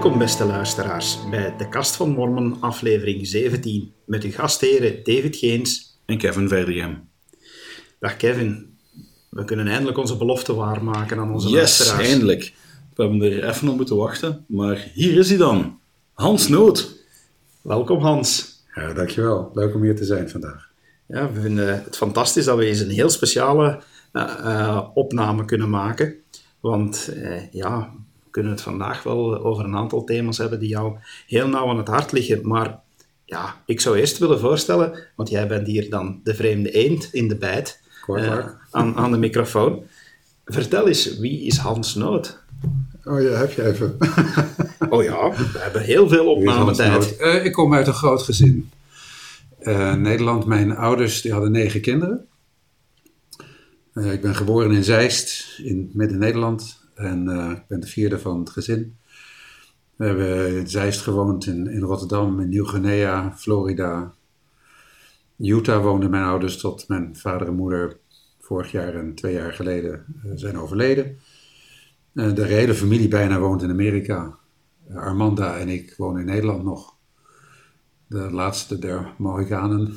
[0.00, 6.00] Welkom beste luisteraars bij de Kast van Mormon aflevering 17 met uw gastheren David Geens
[6.06, 7.08] en Kevin Verdegem.
[7.98, 8.78] Dag Kevin,
[9.30, 12.08] we kunnen eindelijk onze belofte waarmaken aan onze yes, luisteraars.
[12.08, 12.52] eindelijk.
[12.94, 15.78] We hebben er even op moeten wachten, maar hier is hij dan.
[16.12, 16.96] Hans Noot.
[17.62, 18.58] Welkom Hans.
[18.74, 19.50] Ja, dankjewel.
[19.54, 20.70] Leuk om hier te zijn vandaag.
[21.06, 25.70] Ja, we vinden het fantastisch dat we eens een heel speciale uh, uh, opname kunnen
[25.70, 26.14] maken.
[26.60, 27.92] Want uh, ja,
[28.30, 31.88] kunnen het vandaag wel over een aantal thema's hebben die jou heel nauw aan het
[31.88, 32.48] hart liggen.
[32.48, 32.80] Maar
[33.24, 37.28] ja, ik zou eerst willen voorstellen, want jij bent hier dan de vreemde eend in
[37.28, 37.80] de bijt
[38.70, 39.82] aan, aan de microfoon.
[40.44, 42.38] Vertel eens, wie is Hans Noot?
[43.04, 43.96] Oh ja, heb je even.
[44.94, 47.16] oh ja, we hebben heel veel opnametijd.
[47.20, 48.70] Uh, ik kom uit een groot gezin.
[49.62, 52.26] Uh, Nederland, mijn ouders die hadden negen kinderen.
[53.94, 56.79] Uh, ik ben geboren in Zeist, in Midden-Nederland.
[57.00, 58.96] En ik ben de vierde van het gezin.
[59.96, 64.14] We hebben in Zeist gewoond, in, in Rotterdam, in Nieuw-Guinea, Florida.
[65.36, 67.96] Utah woonden mijn ouders tot mijn vader en moeder
[68.40, 71.18] vorig jaar en twee jaar geleden zijn overleden.
[72.12, 74.38] Uh, de hele familie bijna woont in Amerika.
[74.94, 76.94] Armanda en ik wonen in Nederland nog.
[78.06, 79.94] De laatste der Mohicanen.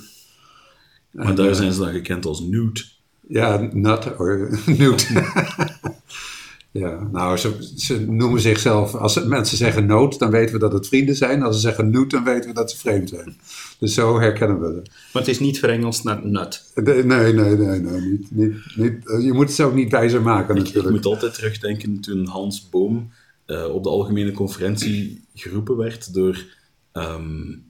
[1.12, 3.00] Maar daar zijn ze dan gekend als Newt.
[3.28, 3.70] Ja,
[4.17, 5.10] or Newt.
[6.74, 10.88] ja, nou, ze, ze, noemen zichzelf, als mensen zeggen nood, dan weten we dat het
[10.88, 11.44] vrienden zijn.
[11.44, 13.38] Als ze zeggen Newt, dan weten we dat ze vreemd zijn.
[13.80, 14.90] Dus zo herkennen we het.
[15.14, 16.72] Maar het is niet verengeld naar nut.
[16.76, 20.56] Nee, nee, nee, nee, nee niet, niet, niet, je moet het ook niet wijzer maken
[20.56, 20.88] ik, natuurlijk.
[20.88, 23.12] Ik moet altijd terugdenken toen Hans Boom
[23.48, 26.46] uh, op de algemene conferentie geroepen werd door
[26.94, 27.64] um,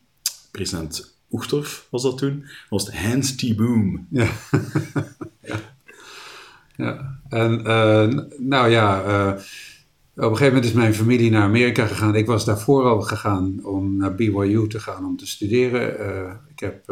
[0.52, 2.40] president Oegtorf, was dat toen?
[2.40, 3.56] Dat was het Hans T.
[3.56, 4.08] Boom.
[4.10, 4.30] Ja.
[5.42, 5.60] ja.
[6.76, 7.13] ja.
[7.34, 9.06] En uh, nou ja...
[9.06, 9.42] Uh,
[10.16, 12.16] op een gegeven moment is mijn familie naar Amerika gegaan.
[12.16, 16.00] Ik was daarvoor al gegaan om naar BYU te gaan om te studeren.
[16.00, 16.84] Uh, ik heb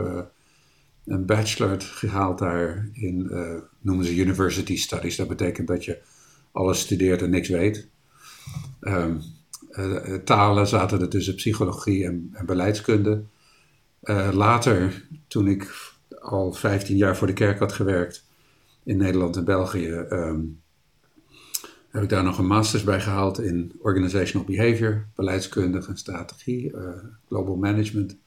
[1.06, 3.32] een bachelor gehaald daar in,
[3.80, 5.16] noemen ze University Studies.
[5.16, 6.02] Dat betekent dat je
[6.52, 7.88] alles studeert en niks weet.
[8.82, 9.22] Um,
[10.24, 13.24] talen zaten er tussen psychologie en, en beleidskunde.
[14.32, 18.30] later, toen ik al 15 jaar voor de kerk had gewerkt
[18.84, 19.90] in Nederland en België...
[19.90, 20.62] Um,
[21.92, 26.90] heb ik daar nog een masters bij gehaald in organizational behavior, beleidskundige en strategie, uh,
[27.28, 28.18] global management.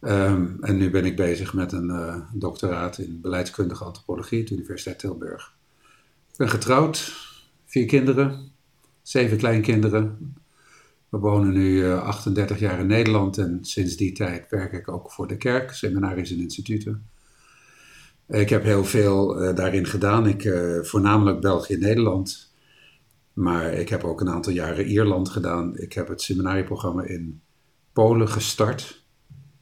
[0.00, 4.98] Um, en nu ben ik bezig met een uh, doctoraat in beleidskundige antropologie de Universiteit
[4.98, 5.54] Tilburg.
[6.30, 7.12] Ik ben getrouwd,
[7.64, 8.52] vier kinderen,
[9.02, 10.34] zeven kleinkinderen.
[11.08, 15.12] We wonen nu uh, 38 jaar in Nederland en sinds die tijd werk ik ook
[15.12, 17.08] voor de kerk, seminaries en instituten.
[18.28, 20.26] Ik heb heel veel uh, daarin gedaan.
[20.26, 22.52] Ik, uh, voornamelijk België en Nederland.
[23.32, 25.78] Maar ik heb ook een aantal jaren Ierland gedaan.
[25.78, 27.40] Ik heb het seminarieprogramma in
[27.92, 29.02] Polen gestart.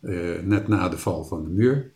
[0.03, 1.93] Uh, net na de val van de muur.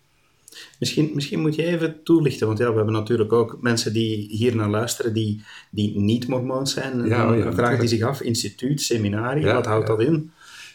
[0.79, 4.57] Misschien, misschien moet je even toelichten, want ja, we hebben natuurlijk ook mensen die hier
[4.57, 7.07] naar luisteren die, die niet mormoons zijn.
[7.07, 10.31] Ja, oh ja, dan vragen die zich af, instituut, seminarie, ja, wat houdt dat in?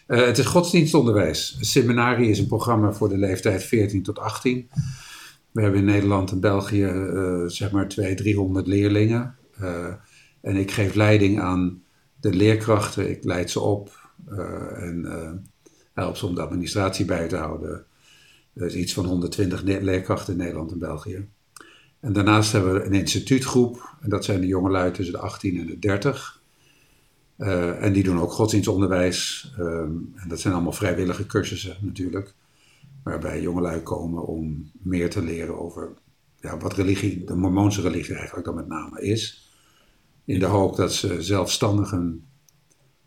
[0.07, 1.57] Het is godsdienstonderwijs.
[1.59, 4.69] Seminarie is een programma voor de leeftijd 14 tot 18.
[5.51, 9.35] We hebben in Nederland en België uh, zeg maar 200, 300 leerlingen.
[10.41, 11.83] En ik geef leiding aan
[12.19, 15.05] de leerkrachten, ik leid ze op uh, en
[15.93, 17.85] help ze om de administratie bij te houden.
[18.53, 21.27] Er is iets van 120 leerkrachten in Nederland en België.
[21.99, 25.65] En daarnaast hebben we een instituutgroep, en dat zijn de jongelui tussen de 18 en
[25.65, 26.41] de 30.
[27.37, 29.51] Uh, en die doen ook godsdienstonderwijs.
[29.59, 32.33] Um, en dat zijn allemaal vrijwillige cursussen natuurlijk.
[33.03, 35.93] Waarbij jongelui komen om meer te leren over
[36.39, 39.49] ja, wat religie, de Mormoonse religie eigenlijk dan met name is.
[40.25, 42.25] In de hoop dat ze zelfstandig een,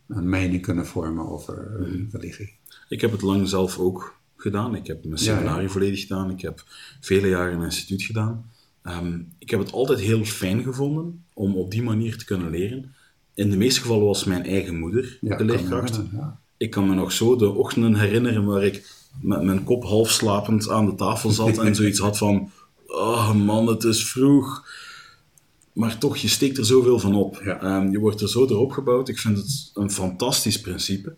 [0.09, 2.09] een mening kunnen vormen over mm.
[2.13, 2.59] religie.
[2.89, 4.75] Ik heb het lang zelf ook gedaan.
[4.75, 5.69] Ik heb mijn seminarie ja, ja.
[5.69, 6.31] volledig gedaan.
[6.31, 6.65] Ik heb
[7.01, 8.51] vele jaren een instituut gedaan.
[8.83, 12.95] Um, ik heb het altijd heel fijn gevonden om op die manier te kunnen leren.
[13.35, 16.01] In de meeste gevallen was mijn eigen moeder ja, de leerkracht.
[16.13, 16.41] Ja.
[16.57, 20.69] Ik kan me nog zo de ochtenden herinneren waar ik met mijn kop half slapend
[20.69, 22.51] aan de tafel zat en zoiets had van:
[22.87, 24.63] Oh man, het is vroeg
[25.75, 27.41] maar toch, je steekt er zoveel van op.
[27.45, 27.77] Ja.
[27.77, 29.09] Um, je wordt er zo door opgebouwd.
[29.09, 31.17] Ik vind het een fantastisch principe.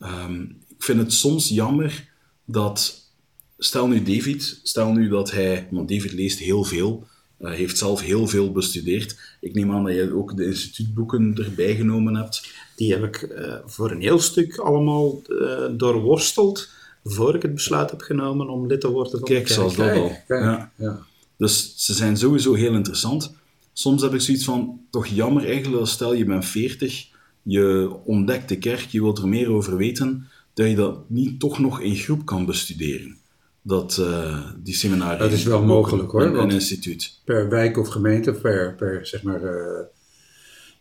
[0.00, 2.10] Um, ik vind het soms jammer
[2.44, 3.10] dat,
[3.58, 7.06] stel nu David, stel nu dat hij, want David leest heel veel,
[7.40, 9.36] uh, heeft zelf heel veel bestudeerd.
[9.40, 12.52] Ik neem aan dat je ook de instituutboeken erbij genomen hebt.
[12.76, 16.68] Die heb ik uh, voor een heel stuk allemaal uh, doorworsteld,
[17.04, 19.90] voor ik het besluit heb genomen om lid te worden van Kijk, de zelfs dat
[19.90, 20.08] al.
[20.26, 20.72] Kijk, ja.
[20.76, 21.06] ja.
[21.36, 23.34] Dus ze zijn sowieso heel interessant
[23.72, 27.10] soms heb ik zoiets van, toch jammer eigenlijk, als stel je bent 40
[27.42, 31.58] je ontdekt de kerk, je wilt er meer over weten, dat je dat niet toch
[31.58, 33.16] nog in groep kan bestuderen.
[33.62, 35.18] Dat, uh, die seminarie.
[35.18, 36.22] Dat is wel mogelijk hoor.
[36.22, 37.20] Een instituut.
[37.24, 39.80] Per wijk of gemeente, per, per zeg maar, uh,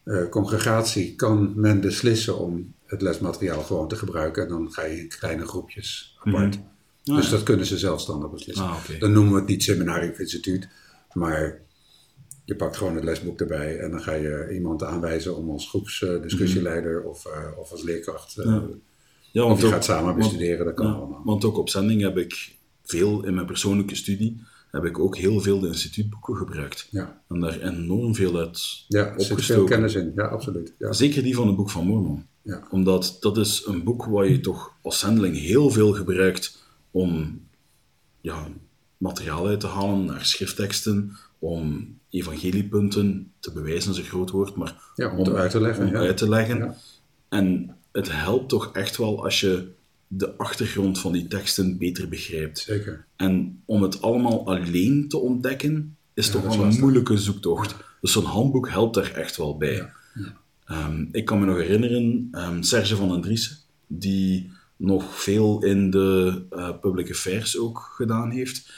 [0.06, 4.44] uh, congregatie, kan men beslissen om het lesmateriaal gewoon te gebruiken.
[4.44, 6.56] En dan ga je in kleine groepjes apart.
[6.56, 6.64] Mm
[7.04, 7.16] -hmm.
[7.16, 7.32] dus ja.
[7.32, 8.66] dat kunnen ze zelfstandig beslissen.
[8.66, 9.00] Ah, okay.
[9.00, 10.68] Dan noemen we het niet seminarie of instituut,
[11.14, 11.62] maar
[12.46, 16.96] je pakt gewoon het lesboek erbij en dan ga je iemand aanwijzen om als groepsdiscussieleider
[16.96, 17.10] mm -hmm.
[17.10, 18.38] of, uh, of als leerkracht.
[18.38, 18.64] Uh, ja.
[19.32, 21.22] Ja, of je ook, gaat samen bestuderen, dat kan ja, allemaal.
[21.24, 24.42] Want ook op zending heb ik veel in mijn persoonlijke studie,
[24.72, 26.88] heb ik ook heel veel de instituutboeken gebruikt.
[26.92, 27.22] Ja.
[27.30, 30.74] En daar enorm veel uit ja, er zit veel kennis in, ja, absoluut.
[30.78, 30.94] Ja.
[30.94, 32.26] Zeker die van het Boek van Mormon.
[32.42, 32.68] Ja.
[32.70, 36.58] Omdat dat is een boek waar je toch als zendeling heel veel gebruikt
[36.92, 37.42] om
[38.22, 38.48] ja,
[38.98, 44.76] materiaal uit te halen naar schriftteksten, om evangeliepunten te bewijzen, is een groot woord, maar
[44.96, 45.86] ja, om, om uit te leggen.
[45.86, 46.00] Om ja.
[46.00, 46.76] uit te leggen.
[47.30, 49.68] En het helpt toch echt wel als je
[50.08, 52.60] de achtergrond van die teksten beter begrijpt.
[52.60, 53.06] Zeker.
[53.16, 57.76] En om het allemaal alleen te ontdekken, is toch wel een moeilijke zoektocht.
[58.02, 59.92] Dus zo'n handboek helpt daar echt wel bij.
[60.72, 63.58] Um, ik kan me nog herinneren, um, Serge van den Driessen,
[63.88, 68.72] die nog veel in de uh, public affairs ook gedaan heeft,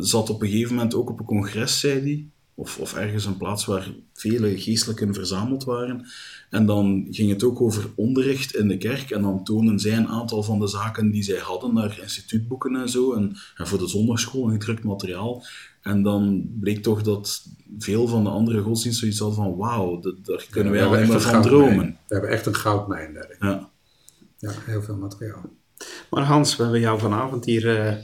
[0.00, 2.28] zat op een gegeven moment ook op een congres, zei hij,
[2.58, 6.06] of, of ergens een plaats waar vele geestelijken verzameld waren.
[6.50, 9.10] En dan ging het ook over onderricht in de kerk.
[9.10, 12.88] En dan tonen zij een aantal van de zaken die zij hadden naar instituutboeken en
[12.88, 13.12] zo.
[13.12, 15.44] En, en voor de zondagschool een gedrukt materiaal.
[15.86, 17.46] En dan bleek toch dat
[17.78, 21.08] veel van de andere godsdiensten zoiets hadden van wauw, daar kunnen ja, wij we alleen
[21.08, 21.98] maar van dromen.
[22.06, 23.36] We hebben echt een goudmijn daar.
[23.40, 23.70] Ja.
[24.38, 25.42] ja, heel veel materiaal.
[26.10, 27.94] Maar Hans, we hebben jou vanavond hier uh,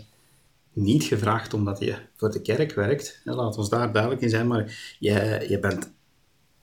[0.72, 3.20] niet gevraagd omdat je voor de kerk werkt.
[3.24, 5.92] Laat ons daar duidelijk in zijn, maar je, je bent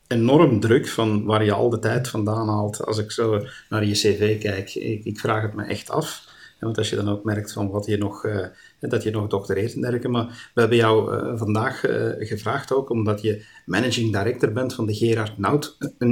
[0.08, 2.86] enorm druk van waar je al de tijd vandaan haalt.
[2.86, 6.29] Als ik zo naar je cv kijk, ik, ik vraag het me echt af.
[6.60, 8.46] Want als je dan ook merkt van wat je nog, uh,
[8.80, 10.08] dat je nog doctoreert en dergelijke.
[10.08, 14.86] Maar we hebben jou uh, vandaag uh, gevraagd ook, omdat je managing director bent van
[14.86, 15.38] de Gerard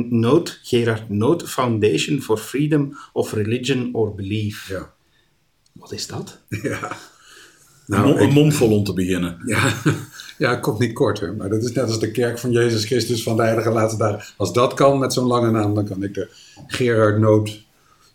[0.09, 4.69] Noot, Gerard Noot Foundation for Freedom of Religion or Belief.
[4.69, 4.93] Ja.
[5.71, 6.39] Wat is dat?
[6.49, 6.91] Ja.
[7.85, 9.37] Nou, een, ik, een mondvol om te beginnen.
[9.45, 9.73] Ja,
[10.37, 11.35] ja, het komt niet korter.
[11.35, 14.33] Maar dat is net als de kerk van Jezus Christus van de Heilige Laatste Dagen.
[14.37, 16.29] Als dat kan met zo'n lange naam, dan kan ik de
[16.67, 17.65] Gerard Noot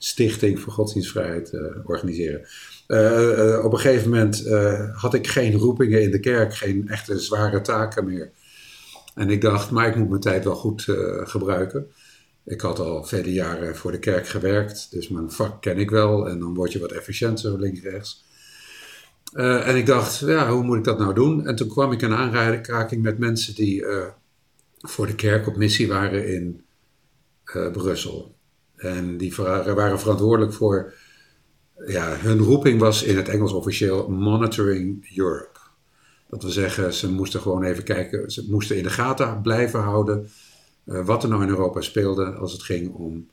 [0.04, 2.46] Stichting voor Godsdienstvrijheid uh, organiseren.
[2.88, 4.48] Uh, uh, op een gegeven moment
[4.92, 8.30] had ik geen roepingen in de kerk, geen echte zware taken meer.
[9.14, 10.84] En ik dacht, maar ik moet mijn tijd wel goed
[11.24, 11.86] gebruiken.
[12.44, 16.28] Ik had al vele jaren voor de kerk gewerkt, dus mijn vak ken ik wel.
[16.28, 18.24] En dan word je wat efficiënter, links-rechts.
[19.32, 21.46] En ik dacht, ja, hoe moet ik dat nou doen?
[21.46, 23.84] En toen kwam ik in aanraking met mensen die
[24.78, 26.64] voor de kerk op missie waren in
[27.72, 28.34] Brussel.
[28.82, 29.34] En die
[29.74, 30.94] waren verantwoordelijk voor,
[31.86, 35.58] ja, hun roeping was in het Engels officieel Monitoring Europe.
[36.28, 40.28] Dat wil zeggen, ze moesten gewoon even kijken, ze moesten in de gaten blijven houden
[40.84, 43.28] wat er nou in Europa speelde als het ging om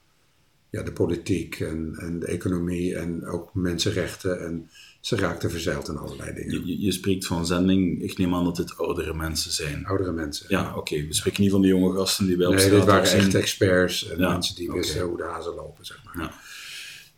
[0.69, 4.69] ja, de politiek en, en de economie en ook mensenrechten en
[5.00, 6.68] ze raakten verzeild in allerlei dingen.
[6.68, 9.86] Je, je, spreekt van zending, ik neem aan dat dit oudere mensen zijn.
[9.86, 10.46] Oudere mensen.
[10.50, 10.77] Ja, oké.
[10.77, 11.08] Okay.
[11.08, 14.20] We spreken niet van de jonge gasten die ons Nee, dit waren echt experts en
[14.20, 14.79] ja, mensen die okay.
[14.79, 16.24] wisten hoe de hazen lopen, zeg maar.
[16.24, 16.34] Ja.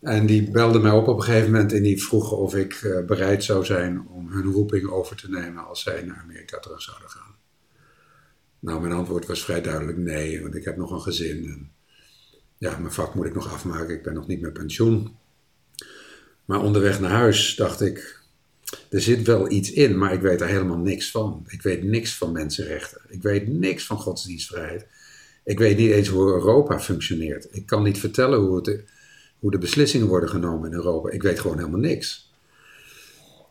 [0.01, 3.05] En die belden mij op op een gegeven moment en die vroegen of ik uh,
[3.05, 7.09] bereid zou zijn om hun roeping over te nemen als zij naar Amerika terug zouden
[7.09, 7.35] gaan.
[8.59, 11.45] Nou, mijn antwoord was vrij duidelijk nee, want ik heb nog een gezin.
[11.45, 11.71] En
[12.57, 15.15] ja, mijn vak moet ik nog afmaken, ik ben nog niet met pensioen.
[16.51, 18.19] Maar onderweg naar huis dacht ik,
[18.89, 21.45] er zit wel iets in, maar ik weet daar helemaal niks van.
[21.47, 23.01] Ik weet niks van mensenrechten.
[23.07, 24.85] Ik weet niks van godsdienstvrijheid.
[25.43, 27.47] Ik weet niet eens hoe Europa functioneert.
[27.51, 28.83] Ik kan niet vertellen hoe, het,
[29.39, 31.09] hoe de beslissingen worden genomen in Europa.
[31.09, 32.31] Ik weet gewoon helemaal niks.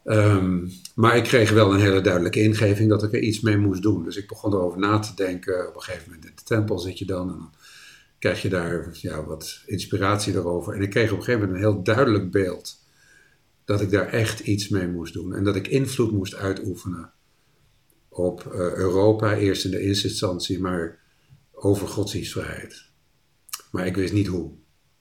[0.05, 3.83] Um, maar ik kreeg wel een hele duidelijke ingeving dat ik er iets mee moest
[3.83, 4.05] doen.
[4.05, 5.69] Dus ik begon erover na te denken.
[5.69, 7.53] Op een gegeven moment in de tempel zit je dan en dan
[8.19, 10.75] krijg je daar ja, wat inspiratie erover.
[10.75, 12.79] En ik kreeg op een gegeven moment een heel duidelijk beeld
[13.71, 15.35] dat ik daar echt iets mee moest doen.
[15.35, 17.13] En dat ik invloed moest uitoefenen
[18.09, 20.99] op uh, Europa, eerst in de eerste instantie, maar
[21.53, 22.85] over godsdienstvrijheid.
[23.71, 24.53] Maar ik wist niet hoe.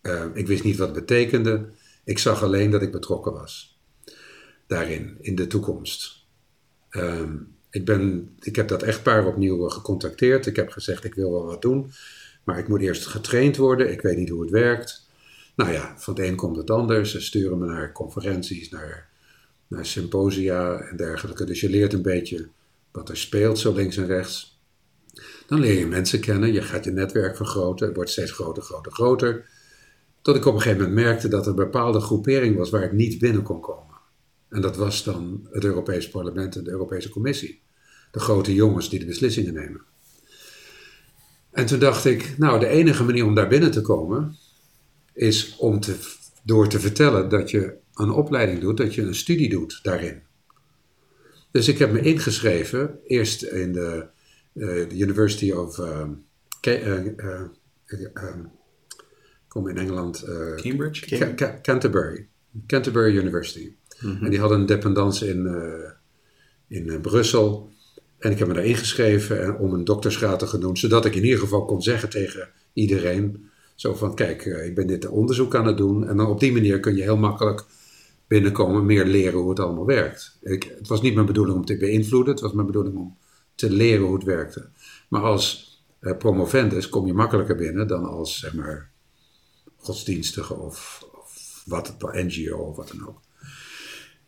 [0.02, 1.70] Uh, ik wist niet wat het betekende.
[2.04, 3.80] Ik zag alleen dat ik betrokken was.
[4.68, 6.26] Daarin, in de toekomst.
[6.92, 10.46] Um, ik, ben, ik heb dat echtpaar opnieuw gecontacteerd.
[10.46, 11.92] Ik heb gezegd, ik wil wel wat doen.
[12.44, 13.92] Maar ik moet eerst getraind worden.
[13.92, 15.09] Ik weet niet hoe het werkt.
[15.60, 17.08] Nou ja, van het een komt het ander.
[17.08, 19.10] Ze sturen me naar conferenties, naar,
[19.68, 21.44] naar symposia en dergelijke.
[21.44, 22.48] Dus je leert een beetje
[22.92, 24.60] wat er speelt, zo links en rechts.
[25.48, 28.92] Dan leer je mensen kennen, je gaat je netwerk vergroten, het wordt steeds groter, groter,
[28.92, 29.50] groter.
[30.22, 32.92] Tot ik op een gegeven moment merkte dat er een bepaalde groepering was waar ik
[32.92, 33.96] niet binnen kon komen.
[34.50, 37.62] En dat was dan het Europees Parlement en de Europese Commissie.
[38.12, 39.82] De grote jongens die de beslissingen nemen.
[41.52, 44.38] En toen dacht ik, nou, de enige manier om daar binnen te komen
[45.20, 45.96] is om te,
[46.44, 50.22] door te vertellen dat je een opleiding doet, dat je een studie doet daarin.
[51.52, 54.08] Dus ik heb me ingeschreven, eerst in de,
[54.54, 56.08] uh, University of uh,
[56.68, 57.02] uh,
[59.48, 60.26] kom in Engeland.
[60.56, 61.36] Cambridge?
[61.62, 62.28] Canterbury.
[62.68, 63.76] Canterbury University.
[64.00, 64.24] Mhm.
[64.24, 65.48] En die hadden een dependance in,
[66.68, 67.72] in Brussel.
[68.20, 71.40] En ik heb me daar ingeschreven om een doktersgraad te doen, zodat ik in ieder
[71.40, 73.49] geval kon zeggen tegen iedereen:
[73.80, 76.08] zo van, kijk, ik ben dit onderzoek aan het doen.
[76.08, 77.66] En dan op die manier kun je heel makkelijk
[78.28, 80.38] binnenkomen, meer leren hoe het allemaal werkt.
[80.42, 83.18] Ik, het was niet mijn bedoeling om te beïnvloeden, het was mijn bedoeling om
[83.56, 84.70] te leren hoe het werkte.
[85.08, 88.92] Maar als uh, promovendus kom je makkelijker binnen dan als, zeg maar,
[89.78, 93.22] godsdienstige of, of wat het NGO of wat dan ook.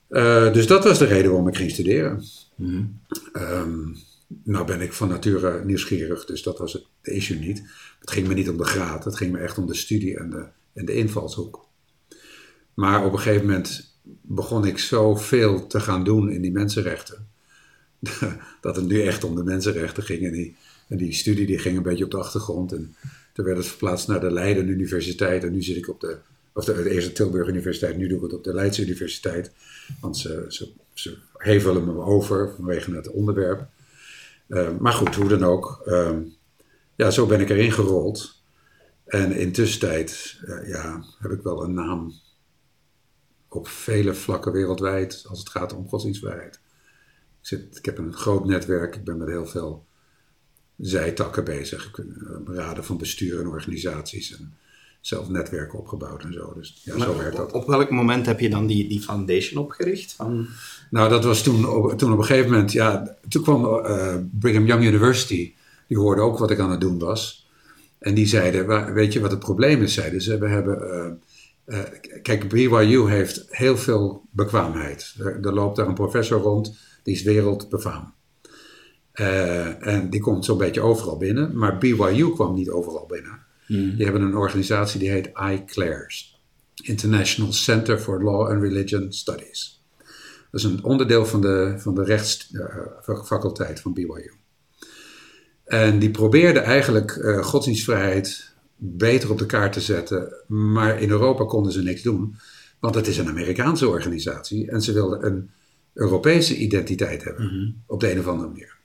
[0.10, 2.24] Uh, dus dat was de reden waarom ik ging studeren.
[2.56, 3.00] Mm
[3.34, 3.96] um,
[4.44, 7.64] nou ben ik van nature nieuwsgierig, dus dat was het issue niet.
[8.02, 10.30] Het ging me niet om de graad, het ging me echt om de studie en
[10.30, 11.68] de, en de invalshoek.
[12.74, 17.28] Maar op een gegeven moment begon ik zoveel te gaan doen in die mensenrechten.
[18.62, 20.26] dat het nu echt om de mensenrechten ging.
[20.26, 20.56] En die,
[20.88, 22.72] en die studie die ging een beetje op de achtergrond.
[22.74, 22.96] En
[23.34, 25.44] toen werd het verplaatst naar de Leiden Universiteit.
[25.44, 26.18] En nu zit ik op de,
[26.54, 27.98] of de, eerste Tilburg Universiteit.
[27.98, 29.52] Nu doe ik het op de Leidse Universiteit.
[30.00, 33.68] Want ze, ze, ze hevelen me over vanwege het onderwerp.
[34.48, 35.84] Uh, maar goed, hoe dan ook.
[35.86, 36.18] Uh,
[37.02, 38.44] ja, zo ben ik erin gerold.
[39.06, 42.14] En intussen tijd uh, ja, heb ik wel een naam
[43.48, 46.56] op vele vlakken wereldwijd als het gaat om godsdienstvrijheid.
[46.56, 49.86] Ik, zit, ik heb een groot netwerk, ik ben met heel veel
[50.78, 51.88] zijtakken bezig.
[51.88, 54.54] Ik eh, raden van bestuur en organisaties en
[55.00, 56.54] zelf netwerken opgebouwd en zo.
[56.54, 57.52] Dus ja, zo werkt dat.
[57.52, 60.14] Op welk moment heb je dan die, die foundation opgericht?
[60.14, 60.48] Van...
[60.90, 64.66] Nou, dat was toen op, toen op een gegeven moment, ja, toen kwam uh, Brigham
[64.66, 65.54] Young University,
[65.92, 67.50] die hoorde ook wat ik aan het doen was.
[68.00, 70.78] En die zeiden, weet je wat het probleem is, zeiden ze, we hebben...
[71.68, 71.80] Uh, uh,
[72.22, 75.16] kijk, BYU heeft heel veel bekwaamheid.
[75.20, 78.14] Er, er, loopt daar een professor rond, die is wereldbefaam.
[79.14, 83.40] Uh, en die komt zo'n beetje overal binnen, maar BYU kwam niet overal binnen.
[83.68, 83.96] Mm.
[83.96, 86.42] Die hebben een organisatie die heet ICLAIRS,
[86.84, 89.84] International Center for Law and Religion Studies.
[90.52, 94.41] Dat is een onderdeel van de, van de rechtsfaculteit van BYU.
[95.72, 100.44] En die probeerde eigenlijk uh, godsdienstvrijheid beter op de kaart te zetten.
[100.48, 102.36] Maar in Europa konden ze niks doen,
[102.80, 105.50] want het is een Amerikaanse organisatie en ze wilden een
[105.94, 107.72] Europese identiteit hebben, mhm.
[107.86, 108.76] op de een of andere manier.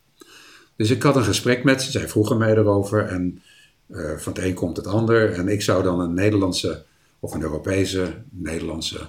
[0.76, 3.42] Dus ik had een gesprek met ze, zij vroegen mij erover en
[3.88, 5.32] uh, van het een komt het ander.
[5.32, 6.84] En ik zou dan een Nederlandse
[7.20, 9.08] of een Europese, Nederlandse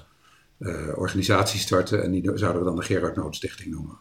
[0.60, 3.98] uh, organisatie starten en die zouden we dan de Gerard Nood Stichting noemen.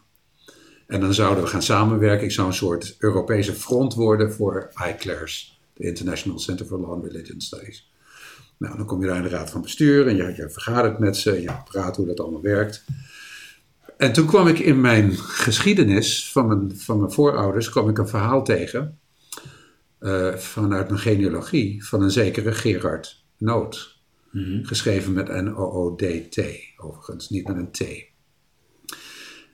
[0.87, 2.25] En dan zouden we gaan samenwerken.
[2.25, 7.05] Ik zou een soort Europese front worden voor iClairs de International Center for Law and
[7.05, 7.91] Religion Studies.
[8.57, 11.17] Nou, dan kom je daar in de raad van bestuur en je, je vergadert met
[11.17, 12.85] ze en je praat hoe dat allemaal werkt.
[13.97, 18.07] En toen kwam ik in mijn geschiedenis van mijn, van mijn voorouders kwam ik een
[18.07, 18.99] verhaal tegen
[19.99, 23.95] uh, vanuit mijn genealogie van een zekere Gerard Noot.
[24.31, 26.41] Mm Geschreven met N-O-O-D-T,
[26.77, 27.85] overigens, niet met een T.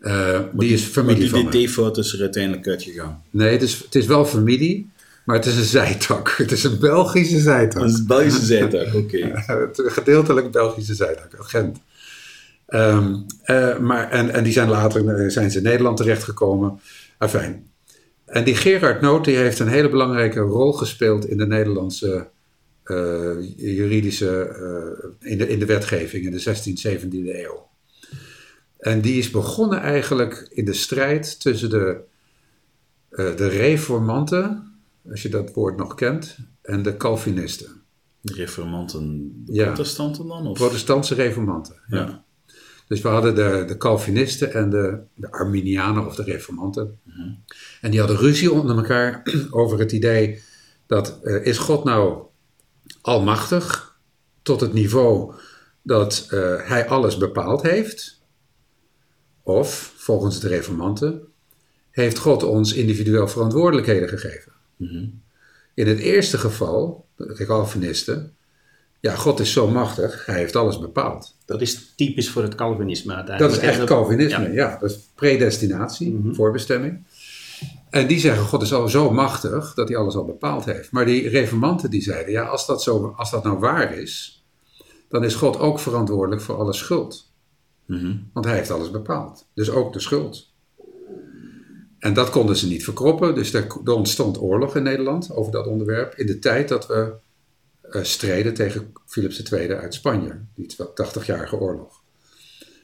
[0.03, 3.23] Uh, die, is familie maar die, die D-foto is er uiteindelijk uitgegaan.
[3.29, 4.89] Nee, het is, het is wel familie,
[5.25, 6.29] maar het is een zijtak.
[6.37, 7.83] Het is een Belgische zijtak.
[7.83, 9.31] Een Belgische zijtak, oké.
[9.89, 11.77] gedeeltelijk Belgische zijtak, Gent.
[12.67, 16.79] Um, uh, maar, en, en die zijn later eh, zijn ze in Nederland terechtgekomen.
[17.19, 17.67] Enfin.
[18.25, 22.27] En die Gerard Noot die heeft een hele belangrijke rol gespeeld in de Nederlandse
[22.85, 24.55] uh, juridische,
[25.19, 27.71] in, de, in de wetgeving in de 16e, 17e eeuw.
[28.83, 32.01] En die is begonnen eigenlijk in de strijd tussen de,
[33.09, 34.73] de reformanten
[35.09, 37.81] als je dat woord nog kent, en de Calvinisten.
[38.21, 40.47] De reformanten, de protestanten dan?
[40.47, 40.57] Of?
[40.57, 42.23] Protestantse reformanten, ja.
[42.87, 46.99] Dus we hadden de, de Calvinisten en de, de Arminianen of de reformanten.
[47.03, 47.29] Mhm.
[47.81, 50.41] En die hadden ruzie onder elkaar over het idee
[50.87, 52.23] dat uh, is God nou
[53.01, 53.97] almachtig
[54.41, 55.33] tot het niveau
[55.81, 58.21] dat uh, hij alles bepaald heeft?
[59.43, 61.21] Of, volgens de reformanten,
[61.91, 64.51] heeft God ons individueel verantwoordelijkheden gegeven?
[64.75, 65.05] Mhm.
[65.73, 68.35] In het eerste geval, de Calvinisten,
[68.99, 71.35] ja, God is zo machtig, hij heeft alles bepaald.
[71.45, 73.55] Dat is typisch voor het Calvinisme uiteindelijk.
[73.55, 74.77] Dat is echt Calvinisme, ja.
[74.77, 76.33] Dat is predestinatie, mhm.
[76.33, 77.03] voorbestemming.
[77.89, 80.91] En die zeggen, God is al zo machtig dat hij alles al bepaald heeft.
[80.91, 84.43] Maar die reformanten die zeiden, ja, als dat, zo, als dat nou waar is,
[85.09, 87.31] dan is God ook verantwoordelijk voor alle schuld.
[87.85, 88.15] Mhm.
[88.33, 89.47] Want hij heeft alles bepaald.
[89.53, 90.51] Dus ook de schuld.
[91.99, 93.35] En dat konden ze niet verkroppen.
[93.35, 96.15] Dus er, er ontstond oorlog in Nederland over dat onderwerp.
[96.15, 97.13] In de tijd dat we
[97.81, 100.39] eh, streden tegen Philips II uit Spanje.
[100.55, 102.01] Die 80-jarige oorlog.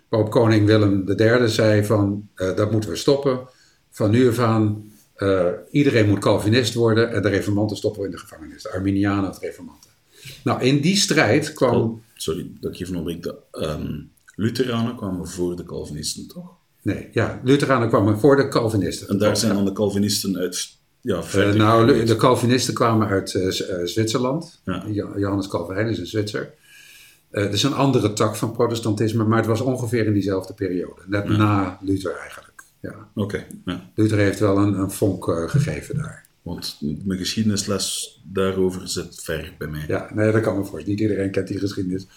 [0.10, 3.48] Waarop koning Willem III zei van, eh, dat moeten we stoppen.
[3.90, 7.12] Van nu af aan, eh, iedereen moet Calvinist worden.
[7.12, 8.64] En de reformanten stoppen we in de gevangenis.
[8.64, 9.90] De Arminianen, de reformanten.
[10.44, 11.82] Nou, in die strijd kwam...
[11.82, 13.24] Oh, sorry dat ik even onderbreek.
[13.24, 14.02] De ehm,
[14.40, 16.50] Lutheranen kwamen voor de Calvinisten, toch?
[16.82, 19.08] Nee, ja, Lutheranen kwamen voor de Calvinisten.
[19.08, 23.48] En daar zijn dan de Calvinisten uit ja, verder nou, de Calvinisten kwamen uit eh,
[23.48, 24.62] eh, Zwitserland.
[24.66, 24.84] Ja.
[24.88, 26.54] Jo- Johannes Calvijn is een Zwitser.
[27.32, 31.02] Het is een andere tak van protestantisme, maar het was ongeveer in diezelfde periode.
[31.08, 32.64] Net na Luther eigenlijk.
[32.82, 33.10] Ja.
[33.16, 33.90] Oké, ja.
[33.96, 36.26] Luther heeft wel een, een vonk gegeven daar.
[36.42, 39.84] Want mijn geschiedenisles daarover zit ver bij mij.
[39.88, 40.90] Ja, nee, dat kan me voorstellen.
[40.90, 42.08] Niet iedereen kent die geschiedenis.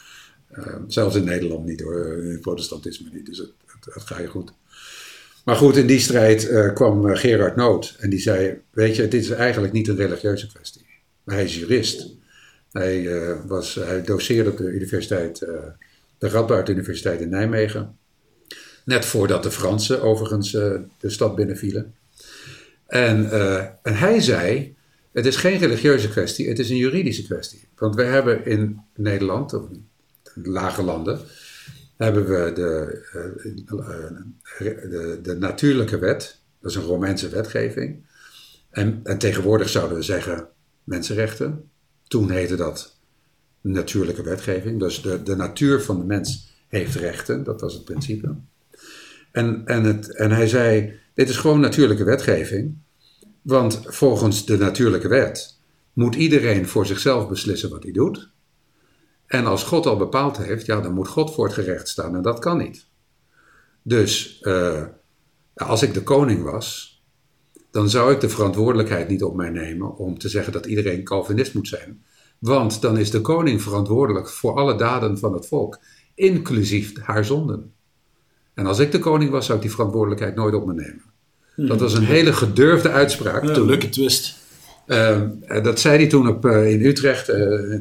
[0.52, 3.26] Eh, zelfs in Nederland niet hoor, in het protestantisme niet.
[3.26, 3.50] Dus het,
[3.94, 4.52] het, ga je goed.
[5.44, 9.09] Maar goed, in die strijd eh, kwam eh, Gerard Noot en die zei: Weet je,
[9.09, 10.87] dit is eigenlijk niet een religieuze kwestie.
[11.25, 12.16] Maar hij is jurist.
[12.73, 15.54] Hij, eh, was, hij doseerde op de universiteit, eh,
[16.18, 17.97] de Radboud Universiteit in Nijmegen.
[18.85, 21.94] Net voordat de Fransen overigens eh, de stad binnenvielen.
[22.87, 24.75] En, eh, en hij zei:
[25.12, 27.68] Het is geen religieuze kwestie, het is een juridische kwestie.
[27.76, 29.88] Want we hebben in Nederland, of in
[30.34, 31.20] lage landen,
[31.96, 36.40] hebben we de, eh, eh, de, de natuurlijke wet.
[36.60, 38.06] Dat is een Romeinse wetgeving.
[38.70, 40.48] En, en tegenwoordig zouden we zeggen
[40.84, 41.70] mensenrechten.
[42.08, 42.96] Toen heette dat
[43.60, 44.78] natuurlijke wetgeving.
[44.78, 47.44] Dus de, de natuur van de mens heeft rechten.
[47.44, 48.34] Dat was het principe.
[49.32, 52.74] En, en, het, en hij zei, dit is gewoon natuurlijke wetgeving.
[53.42, 55.59] Want volgens de natuurlijke wet
[55.92, 58.30] moet iedereen voor zichzelf beslissen wat hij doet.
[59.33, 62.16] En als God al bepaald heeft, ja, dan moet God voor het gerecht staan.
[62.16, 62.87] En dat kan niet.
[63.83, 64.83] Dus eh,
[65.55, 67.01] als ik de koning was,
[67.71, 71.55] dan zou ik de verantwoordelijkheid niet op mij nemen om te zeggen dat iedereen Calvinist
[71.55, 72.05] moet zijn.
[72.38, 75.79] Want dan is de koning verantwoordelijk voor alle daden van het volk,
[76.14, 77.73] inclusief haar zonden.
[78.55, 81.05] En als ik de koning was, zou ik die verantwoordelijkheid nooit op me nemen.
[81.68, 83.45] Dat was een hele gedurfde uitspraak.
[83.45, 83.66] Ja, toen.
[83.66, 84.40] leuke twist.
[84.87, 85.21] Eh,
[85.62, 87.25] dat zei hij toen op, eh, in Utrecht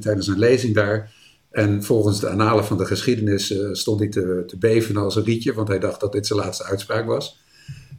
[0.02, 1.20] tijdens een lezing daar.
[1.52, 5.54] En volgens de annalen van de geschiedenis eh, stond hij te, beven als een rietje,
[5.54, 7.40] want hij dacht dat dit zijn laatste uitspraak was.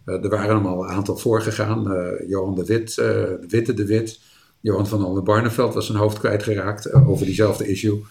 [0.05, 1.93] Eh, er waren hem al een aantal voorgegaan.
[1.93, 4.21] eh, Johan de Wit, de Witte de Wit.
[4.61, 8.03] Johan van Oldenbarneveld was zijn hoofd kwijtgeraakt over diezelfde issue.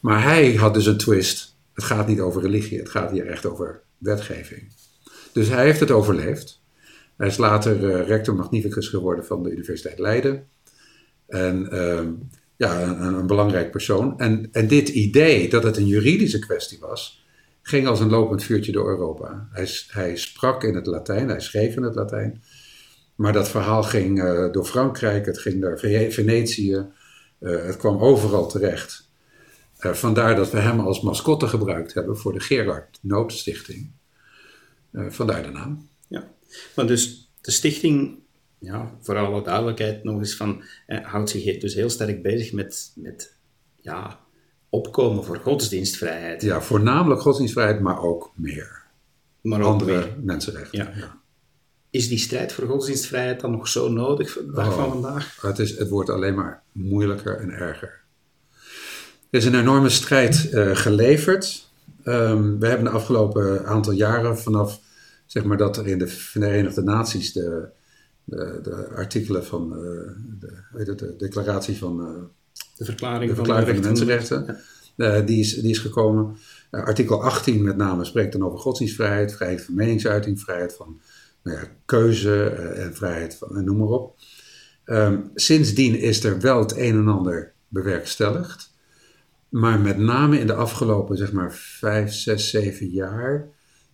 [0.00, 1.56] Maar hij had dus een twist.
[1.72, 4.72] Het gaat niet over religie, het gaat hier echt over wetgeving.
[5.32, 6.60] Dus hij heeft het overleefd.
[7.16, 10.46] Hij is later rector magnificus geworden van de Universiteit Leiden.
[11.26, 12.12] En ehm,
[12.56, 14.18] ja, een, belangrijk persoon.
[14.18, 17.24] En, en dit idee dat het een juridische kwestie was,
[17.62, 19.48] ging als een lopend vuurtje door Europa.
[19.52, 22.42] Hij, hij sprak in het Latijn, hij schreef in het Latijn.
[23.14, 26.86] Maar dat verhaal ging eh, door Frankrijk, het ging Ve- Venetië,
[27.38, 29.08] eh, het kwam overal terecht.
[29.76, 33.90] Eh, vandaar dat we hem als mascotte gebruikt hebben voor de Gerard Noodstichting.
[34.92, 35.88] Vandaar de naam.
[36.08, 36.30] Ja.
[36.76, 38.18] Maar dus de stichting,
[38.66, 42.92] ja, voor alle duidelijkheid nog eens van, eh, houdt zich dus heel sterk bezig met,
[42.94, 43.36] met
[43.80, 44.20] ja,
[44.68, 46.42] opkomen voor godsdienstvrijheid.
[46.42, 48.84] Ja, voornamelijk godsdienstvrijheid, maar ook meer.
[49.42, 50.78] maar ook Andere mensenrechten.
[50.78, 51.20] Ja.
[51.90, 54.74] Is die strijd voor godsdienstvrijheid dan nog zo nodig de dag Oh.
[54.74, 55.40] van vandaag?
[55.40, 58.00] Het, is, het wordt alleen maar moeilijker en erger.
[59.30, 61.68] Er is een enorme strijd eh, geleverd.
[62.02, 64.80] Ehm, we hebben de afgelopen aantal jaren, vanaf
[65.26, 67.68] zeg maar, dat er in de Verenigde Naties de,
[68.26, 72.22] de, de artikelen van eh, de, de declaratie van eh,
[72.76, 74.64] De verklaring, de van verklaring van de rechten- mensenrechten,
[74.96, 76.36] eh, die, is, die is gekomen.
[76.70, 81.00] Artikel 18 met name spreekt dan over godsdienstvrijheid, vrijheid van meningsuiting, vrijheid van
[81.42, 82.44] nou ja, keuze
[82.76, 84.16] en vrijheid van en noem maar op.
[84.84, 88.74] Ehm, sindsdien is er wel het een en ander bewerkstelligd.
[89.48, 93.48] Maar met name in de afgelopen zeg maar vijf, zes, zeven jaar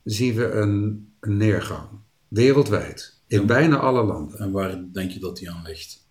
[0.05, 1.89] zien we een, een neergang.
[2.29, 3.22] Wereldwijd.
[3.33, 4.39] In bijna alle landen.
[4.39, 6.07] En waar denk je dat die aan ligt?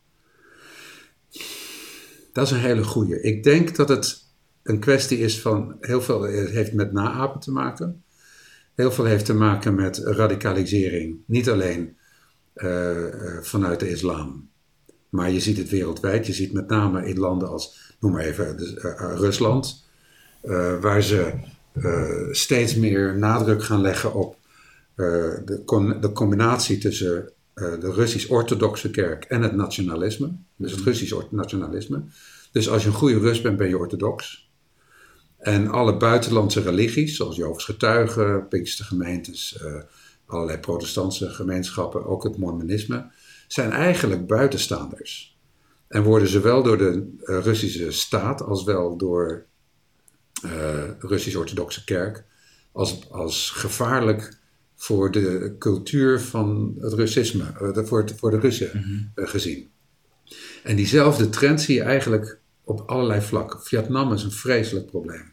[2.33, 3.21] Dat is een hele goeie.
[3.21, 4.23] Ik denk dat het
[4.63, 8.03] een kwestie is van heel veel heeft met naapen te maken.
[8.75, 11.17] Heel veel heeft te maken met radicalisering.
[11.25, 11.97] Niet alleen
[12.53, 14.49] eh, eh, vanuit de islam.
[15.09, 16.27] Maar je ziet het wereldwijd.
[16.27, 19.89] Je ziet met name in landen als, noem maar even, dus, eh, Rusland.
[20.81, 21.33] waar ze
[22.31, 24.39] steeds meer nadruk gaan leggen op
[25.45, 30.31] de, con- de combinatie tussen eh, de Russisch-Orthodoxe kerk en het nationalisme.
[30.55, 32.03] Dus het Russisch nationalisme.
[32.51, 34.49] Dus als je een goede Rus bent, ben je orthodox.
[35.37, 39.81] En alle buitenlandse religies, zoals Jehovah's getuigen, Pinkstergemeentes, uh,
[40.25, 43.11] allerlei protestantse gemeenschappen, ook het mormonisme,
[43.47, 45.39] zijn eigenlijk buitenstaanders.
[45.87, 49.45] En worden zowel door de Russische staat als wel door
[50.45, 50.51] uh,
[50.99, 52.25] Russisch-orthodoxe kerk
[52.71, 54.39] als, als gevaarlijk
[54.81, 59.25] voor de cultuur van het Russisme, uh, voor, het, voor de Russen mm -hmm.
[59.27, 59.69] gezien.
[60.63, 63.61] En diezelfde trend zie je eigenlijk op allerlei vlakken.
[63.61, 65.31] Vietnam is een vreselijk probleem.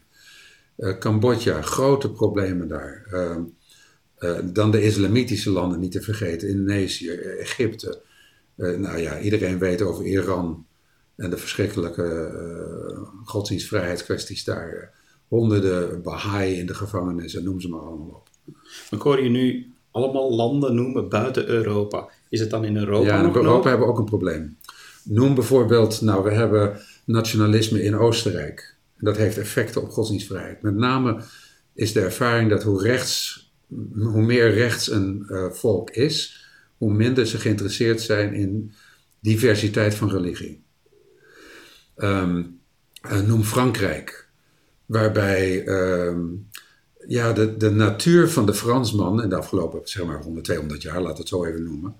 [0.77, 3.07] Uh, Cambodja, grote problemen daar.
[3.13, 3.37] Uh,
[4.19, 7.09] uh, dan de islamitische landen niet te vergeten, Indonesië,
[7.39, 8.01] Egypte.
[8.55, 10.65] nou ja, iedereen weet over Iran
[11.15, 12.31] en de verschrikkelijke
[13.25, 14.93] godsdienstvrijheidskwesties daar.
[15.27, 18.28] honderden Baha'i in de gevangenis en noem ze maar allemaal op.
[18.91, 22.09] Ik hoor je nu allemaal landen noemen buiten Europa.
[22.29, 24.57] Is het dan in Europa Ja, in Europa hebben we ook een probleem.
[25.03, 28.75] Noem bijvoorbeeld, nou, we hebben nationalisme in Oostenrijk.
[28.97, 30.61] Dat heeft effecten op godsdienstvrijheid.
[30.61, 31.21] Met name
[31.73, 33.51] is de ervaring dat hoe, rechts,
[33.93, 38.73] hoe meer rechts een uh, volk is, hoe minder ze geïnteresseerd zijn in
[39.19, 40.63] diversiteit van religie.
[41.97, 42.59] Um,
[43.11, 44.29] uh, noem Frankrijk,
[44.85, 46.47] waarbij um,
[47.07, 51.01] ja, de, de natuur van de Fransman in de afgelopen zeg maar 100, 200 jaar,
[51.01, 51.95] laat het zo even noemen,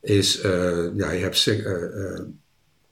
[0.00, 1.62] is, uh, ja, je hebt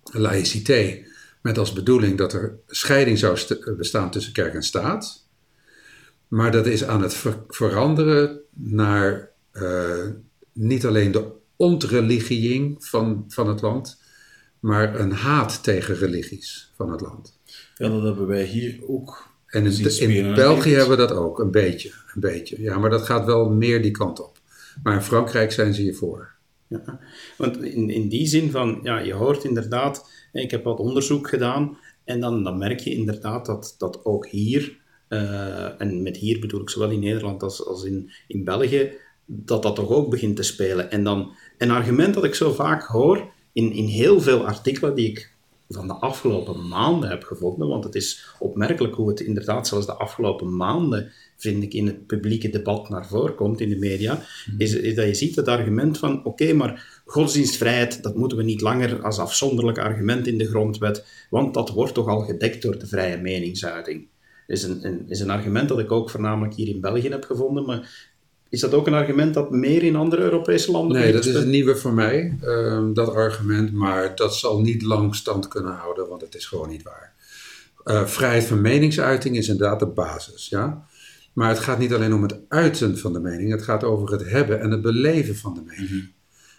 [0.02, 1.06] laïcité
[1.42, 3.38] met als bedoeling dat er scheiding zou
[3.76, 5.26] bestaan tussen kerk en staat.
[6.28, 9.30] Maar dat is aan het ver veranderen naar
[10.52, 14.00] niet alleen de ontreligiëring van, van het land,
[14.60, 17.38] maar een haat tegen religies van het land.
[17.74, 19.26] Ja, dat hebben wij hier ook.
[19.48, 22.62] En in, in België hebben we dat ook, een beetje, een beetje.
[22.62, 24.38] Ja, maar dat gaat wel meer die kant op.
[24.82, 26.36] Maar in Frankrijk zijn ze hiervoor.
[26.66, 27.00] Ja,
[27.36, 31.78] want in, in die zin van, ja, je hoort inderdaad, ik heb wat onderzoek gedaan
[32.04, 36.60] en dan, dan merk je inderdaad dat, dat ook hier, uh, en met hier bedoel
[36.60, 38.92] ik zowel in Nederland als, als in, in België,
[39.26, 40.90] dat dat toch ook begint te spelen.
[40.90, 45.08] En dan een argument dat ik zo vaak hoor in, in heel veel artikelen die
[45.08, 45.32] ik
[45.68, 49.92] van de afgelopen maanden heb gevonden, want het is opmerkelijk hoe het inderdaad zelfs de
[49.92, 54.60] afgelopen maanden, vind ik, in het publieke debat naar voren komt in de media, mm-hmm.
[54.60, 58.44] is, is, dat je ziet het argument van, oké, okay, maar godsdienstvrijheid, dat moeten we
[58.44, 62.78] niet langer als afzonderlijk argument in de grondwet, want dat wordt toch al gedekt door
[62.78, 64.06] de vrije meningsuiting.
[64.46, 67.64] Is een, een, is een argument dat ik ook voornamelijk hier in België heb gevonden,
[67.64, 68.10] maar
[68.48, 71.50] is dat ook een argument dat meer in andere Europese landen Nee, dat is een
[71.50, 73.72] nieuwe voor mij, um, dat argument.
[73.72, 77.14] Maar dat zal niet lang stand kunnen houden, want het is gewoon niet waar.
[77.84, 80.86] Uh, vrijheid van meningsuiting is inderdaad de basis, ja.
[81.32, 84.30] Maar het gaat niet alleen om het uiten van de mening, het gaat over het
[84.30, 85.90] hebben en het beleven van de mening.
[85.90, 86.12] Mm -hmm.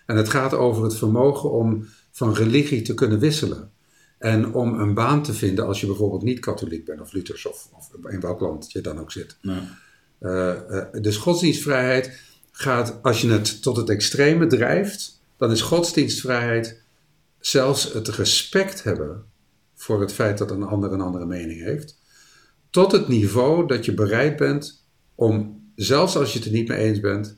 [0.05, 3.71] En het gaat over het vermogen om van religie te kunnen wisselen.
[4.17, 7.69] En om een baan te vinden als je bijvoorbeeld niet katholiek bent of Luthers of,
[7.77, 9.37] of in welk land je dan ook zit.
[9.41, 9.59] Nee.
[11.01, 12.19] Dus godsdienstvrijheid
[12.51, 16.81] gaat, als je het tot het extreme drijft, dan is godsdienstvrijheid
[17.39, 19.23] zelfs het respect hebben
[19.75, 21.97] voor het feit dat een ander een andere mening heeft,
[22.69, 26.77] tot het niveau dat je bereid bent om, zelfs als je het er niet mee
[26.77, 27.37] eens bent,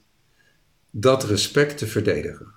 [0.92, 2.48] dat respect te verdedigen.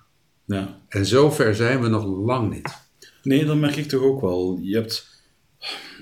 [0.45, 0.81] Ja.
[0.87, 2.77] En zover zijn we nog lang niet.
[3.23, 4.59] Nee, dat merk ik toch ook wel.
[4.61, 5.23] Je hebt,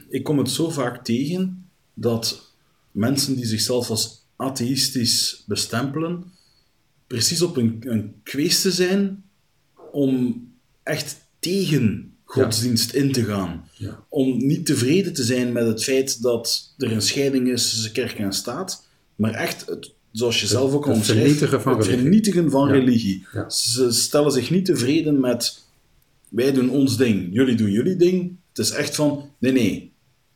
[0.10, 2.43] ik kom het zo vaak tegen dat
[2.94, 6.24] mensen die zichzelf als atheïstisch bestempelen,
[7.08, 9.24] precies op een, een kweeste zijn
[9.92, 10.44] om
[10.84, 13.00] echt tegen godsdienst ja.
[13.00, 13.68] in te gaan.
[13.74, 14.04] Ja.
[14.10, 18.20] Om niet tevreden te zijn met het feit dat er een scheiding is tussen kerk
[18.20, 22.04] en staat, maar echt, het, zoals je zelf ook al het vernietigen van het religie.
[22.04, 23.26] vernietigen van religie.
[23.34, 23.50] Ja.
[23.50, 25.62] Ze stellen zich niet tevreden met
[26.30, 28.36] wij doen ons ding, jullie doen jullie ding.
[28.50, 29.92] Het is echt van, nee, nee,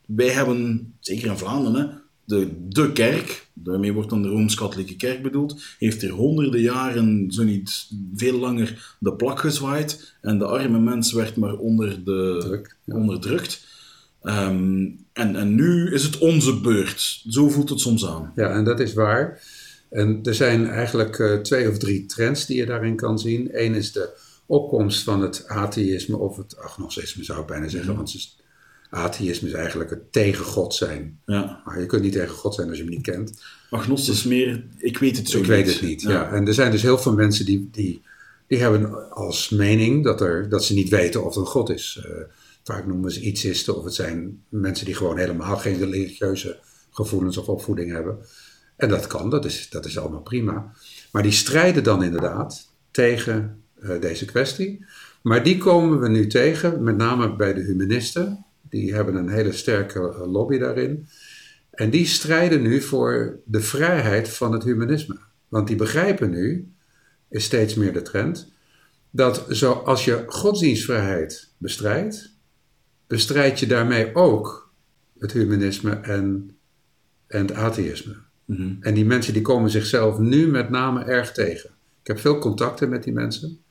[0.06, 1.96] wij hebben, zeker in Vlaanderen, hè,
[2.28, 7.44] de, de kerk, daarmee wordt dan de Rooms-Katholieke Kerk bedoeld, heeft er honderden jaren, zo
[7.44, 12.76] niet veel langer, de plak gezwaaid en de arme mens werd maar onder de, Druk,
[12.84, 12.96] ja.
[12.96, 13.66] onderdrukt.
[14.22, 17.24] Ehm, en, en nu is het onze beurt.
[17.30, 18.32] Zo voelt het soms aan.
[18.36, 19.42] Ja, en dat is waar.
[19.90, 23.50] En er zijn eigenlijk eh, twee of drie trends die je daarin kan zien.
[23.52, 24.10] Eén is de
[24.46, 27.96] opkomst van het atheïsme of het agnosticisme zou ik bijna zeggen.
[27.96, 28.38] Want het is-
[28.90, 31.20] atheïsme is eigenlijk het tegen God zijn.
[31.26, 31.62] Ja.
[31.66, 33.42] Maar je kunt niet tegen God zijn als je hem niet kent.
[33.70, 35.52] Agnostisch meer, ik weet het zo ik niet.
[35.52, 36.02] weet het niet.
[36.02, 36.32] Ja.
[36.32, 38.02] En er zijn dus heel veel mensen die, die,
[38.48, 42.04] die hebben als mening dat, er, dat ze niet weten of er een God is.
[42.06, 42.12] Eh,
[42.64, 46.60] vaak noemen ze ietsisten of het zijn mensen die gewoon helemaal geen religieuze
[46.92, 48.18] gevoelens of opvoeding hebben.
[48.76, 50.72] En dat kan, dat is, dat is allemaal prima.
[51.12, 54.86] Maar die strijden dan inderdaad tegen eh, deze kwestie.
[55.22, 58.46] Maar die komen we nu tegen, met name bij de humanisten.
[58.70, 61.08] Die hebben een hele sterke eh, lobby daarin.
[61.72, 65.18] En die strijden nu voor de vrijheid van het humanisme.
[65.48, 66.72] Want die begrijpen nu,
[67.30, 68.52] is steeds meer de trend,
[69.10, 72.34] dat zo als je godsdienstvrijheid bestrijdt,
[73.08, 74.72] bestrijd je daarmee ook
[75.20, 76.56] het humanisme en,
[77.28, 78.16] en het atheïsme.
[78.46, 78.76] Mhm.
[78.80, 81.70] En die mensen die komen zichzelf nu met name erg tegen.
[82.02, 83.62] Ik heb veel contacten met die mensen.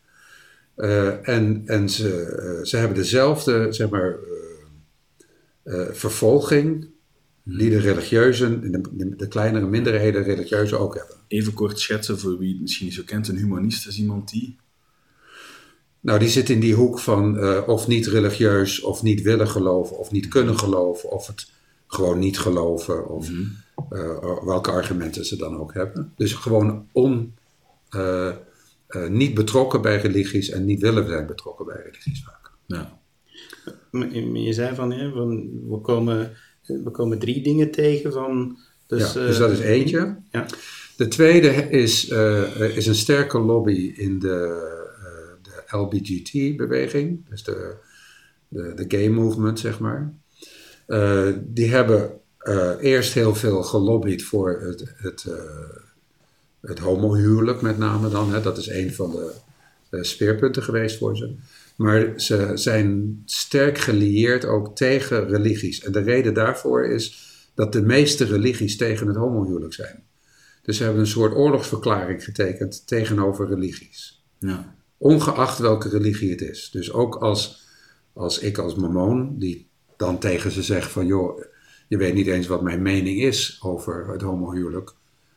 [0.74, 4.16] Eh, en en ze, eh, ze hebben dezelfde zeg maar,
[5.66, 6.88] eh, vervolging
[7.42, 11.16] die de religieuzen, de, de, de kleinere minderheden religieuzen ook hebben.
[11.28, 13.28] Even kort schetsen voor wie het misschien niet zo kent.
[13.28, 14.56] Een humanist is iemand die...
[16.00, 19.98] Nou, die zit in die hoek van eh, of niet religieus, of niet willen geloven,
[19.98, 21.50] of niet kunnen geloven, of het
[21.86, 23.30] gewoon niet geloven, of
[23.90, 26.12] eh, welke argumenten ze dan ook hebben.
[26.16, 27.34] Dus gewoon on,
[29.08, 32.50] niet betrokken bij religies en niet willen zijn betrokken bij religies vaak.
[32.66, 32.98] Ja.
[34.44, 36.32] Je zei van, hè, van we, komen,
[36.66, 38.56] we komen drie dingen tegen van...
[38.86, 40.16] Dus, ja, eh, dus dat is eentje.
[40.30, 40.46] Ja.
[40.96, 44.64] De tweede is, eh, is een sterke lobby in de,
[44.98, 47.74] eh, de LBGT-beweging, dus de,
[48.48, 50.12] de, de gay movement, zeg maar.
[51.44, 52.10] Die hebben
[52.80, 55.26] eerst heel veel gelobbyd voor het, het,
[56.60, 58.32] het homohuwelijk, met name dan.
[58.32, 58.40] Hè.
[58.40, 59.10] Dat is een van
[59.90, 61.34] de speerpunten geweest voor ze.
[61.76, 65.82] Maar ze zijn sterk gelieerd ook tegen religies.
[65.82, 70.04] En de reden daarvoor is dat de meeste religies tegen het homohuwelijk zijn.
[70.62, 74.24] Dus ze hebben een soort oorlogsverklaring getekend tegenover religies.
[74.38, 74.74] Ja.
[74.96, 76.70] Ongeacht welke religie het is.
[76.72, 77.64] Dus ook als,
[78.12, 81.06] als ik als mormoon, die dan tegen ze zeg van...
[81.06, 81.44] joh,
[81.88, 84.94] je weet niet eens wat mijn mening is over het homohuwelijk.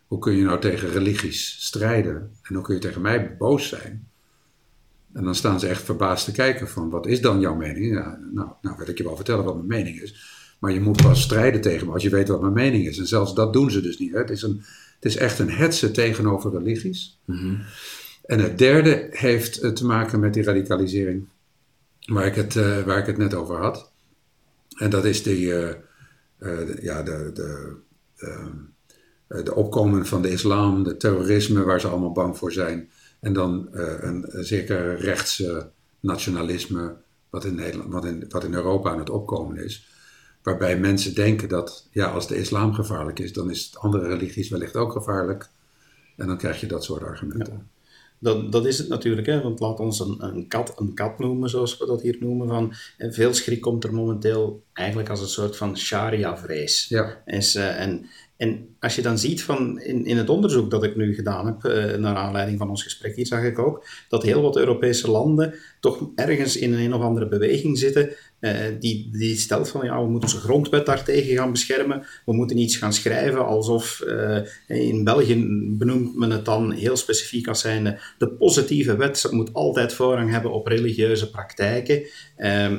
[0.08, 2.32] Hoe kun je nou tegen religies strijden?
[2.42, 4.09] En hoe kun je tegen mij boos zijn?
[5.14, 7.94] En dan staan ze echt verbaasd te kijken van, wat is dan jouw mening?
[7.94, 10.38] Ja, nou, nou wil ik je wel vertellen wat mijn mening is.
[10.60, 12.98] Maar je moet pas strijden tegen me als je weet wat mijn mening is.
[12.98, 14.12] En zelfs dat doen ze dus niet.
[14.12, 14.18] Hè?
[14.18, 14.62] Het, is een,
[14.96, 17.20] het is echt een hetze tegenover religies.
[18.26, 21.28] En het derde heeft eh, te maken met die radicalisering
[22.06, 23.92] waar ik het, eh, waar ik het net over had.
[24.78, 25.74] En dat is die, eh,
[26.40, 27.76] de- ja, de, de,
[28.18, 28.52] ehm,
[29.28, 32.90] eh, de opkoming van de islam, de terrorisme waar ze allemaal bang voor zijn.
[33.20, 36.96] En dan eh, een, zeker rechtse nationalisme
[37.30, 39.88] wat in, Nederland, wat, in, wat in Europa aan het opkomen is.
[40.44, 44.76] Waarbij mensen denken dat ja, als de islam gevaarlijk is, dan is andere religies wellicht
[44.76, 45.50] ook gevaarlijk.
[46.16, 47.70] En dan krijg je dat soort argumenten.
[48.20, 49.42] Dat, dat is het natuurlijk, hè?
[49.42, 52.48] want laat ons een, een, kat een kat noemen, zoals we dat hier noemen.
[52.48, 56.86] Van, en veel schrik komt er momenteel eigenlijk als een soort van sharia-vrees.
[56.88, 57.22] Ja.
[57.26, 58.06] Is, eh, en,
[58.40, 61.64] en als je dan ziet van in, in het onderzoek dat ik nu gedaan heb,
[61.64, 65.54] eh, naar aanleiding van ons gesprek hier, zag ik ook dat heel wat Europese landen
[65.80, 68.10] toch ergens in een, een of andere beweging zitten.
[68.40, 72.06] eh, die, die stelt van ja, we moeten onze grondwet daartegen gaan beschermen.
[72.26, 75.46] We moeten iets gaan schrijven alsof eh, in België
[75.78, 80.52] benoemt men het dan heel specifiek als zijnde de positieve wet moet altijd voorrang hebben
[80.52, 82.06] op religieuze praktijken.
[82.36, 82.78] Ehm,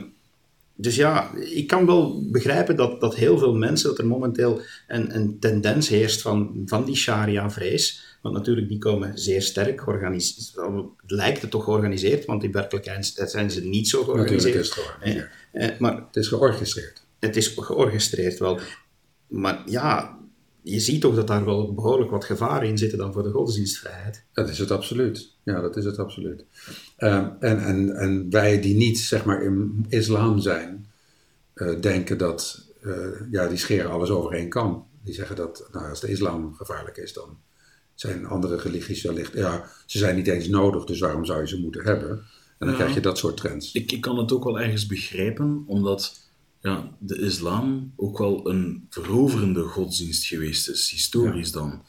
[0.81, 5.15] dus ja, ik kan wel begrijpen dat, dat heel veel mensen, dat er momenteel een,
[5.15, 8.09] een tendens heerst van, van die sharia-vrees.
[8.23, 10.55] Want natuurlijk, die komen zeer sterk georganiseerd.
[11.07, 14.65] Lijkt het toch georganiseerd, want in werkelijkheid zijn ze niet zo Natuurlijk georganiseerd.
[14.65, 15.31] is het georganiseerd.
[15.53, 17.03] Eh, eh, maar Het is georchestreerd.
[17.19, 18.61] het is georchestreerd wel.
[19.27, 20.19] Maar ja,
[20.63, 24.25] je ziet toch dat daar wel behoorlijk wat gevaren in zitten dan voor de godsdienstvrijheid.
[24.33, 25.37] Dat is het absoluut.
[25.43, 26.45] Ja, dat is het absoluut.
[26.97, 30.87] Ehm, en, en, en wij die niet, zeg maar, in islam zijn,
[31.55, 32.93] eh, denken dat, eh,
[33.31, 34.87] ja, die scheren alles over één kam.
[35.05, 37.39] Die zeggen dat, nou, als de islam gevaarlijk is, dan
[37.95, 41.61] zijn andere religies wellicht, ja, ze zijn niet eens nodig, dus waarom zou je ze
[41.61, 42.11] moeten hebben?
[42.11, 42.75] En dan Ja.
[42.75, 43.73] krijg je dat soort trends.
[43.73, 46.21] Ik, ik kan het ook wel ergens begrijpen, omdat
[46.61, 51.83] ja, de islam ook wel een veroverende godsdienst geweest is, historisch dan.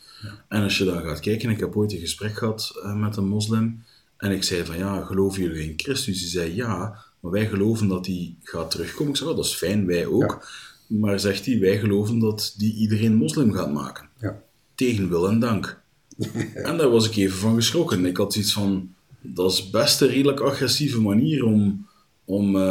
[0.47, 3.27] En als je dan gaat kijken, ik heb ooit een gesprek gehad eh, met een
[3.27, 3.83] moslim,
[4.17, 6.19] en ik zei van, ja, geloven jullie in Christus?
[6.19, 9.11] Die zei, ja, maar wij geloven dat hij gaat terugkomen.
[9.11, 10.47] Ik zei, "Oh, dat is fijn, wij ook.
[10.87, 14.09] Maar zegt hij, wij geloven dat die iedereen moslim gaat maken.
[14.19, 14.41] Ja.
[14.75, 15.81] Tegen wil en dank.
[16.53, 18.05] En daar was ik even van geschrokken.
[18.05, 21.87] Ik had iets van, dat is best een redelijk agressieve manier om,
[22.25, 22.61] om, eh,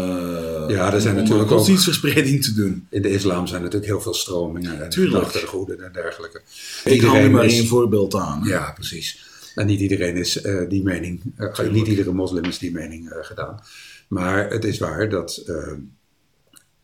[0.68, 2.86] Ja, er zijn om natuurlijk een ook- godsdienstverspreiding te doen.
[2.90, 6.42] In de islam zijn natuurlijk heel veel stromingen en gedachtegoeden en dergelijke.
[6.84, 8.42] Ik haal nu maar één voorbeeld aan.
[8.44, 9.28] Ja, precies.
[9.54, 13.60] En niet iedereen is eh, die mening, eh, niet iedere moslim is die mening gedaan.
[14.08, 15.44] Maar het is waar dat.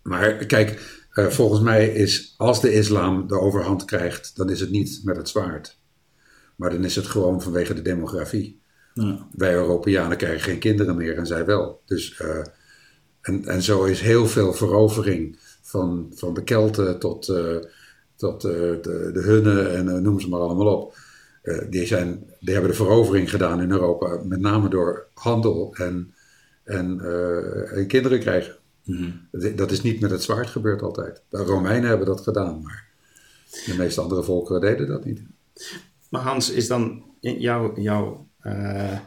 [0.03, 5.01] maar kijk, volgens mij is als de islam de overhand krijgt, dan is het niet
[5.05, 5.79] met het zwaard.
[6.57, 8.61] Maar dan is het gewoon vanwege de demografie.
[9.05, 9.27] Ja.
[9.33, 11.81] Wij Europeanen krijgen geen kinderen meer en zij wel.
[11.85, 12.45] Dus, eh,
[13.21, 17.57] en, en zo is heel veel verovering van, van de Kelten tot, eh,
[18.17, 20.97] tot eh, de, de Hunnen en noem ze maar allemaal op.
[21.71, 26.15] Die, zijn, die hebben de verovering gedaan in Europa, met name door handel en,
[26.65, 27.01] en,
[27.71, 28.57] en kinderen krijgen.
[28.85, 29.11] Mhm.
[29.31, 31.23] Dat- Dat is niet met het zwaard gebeurd altijd.
[31.29, 32.89] De Romeinen hebben dat gedaan, maar
[33.67, 35.23] de meeste andere volkeren deden dat niet.
[36.11, 38.99] Maar Hans, is dan jouw, jouw, eh,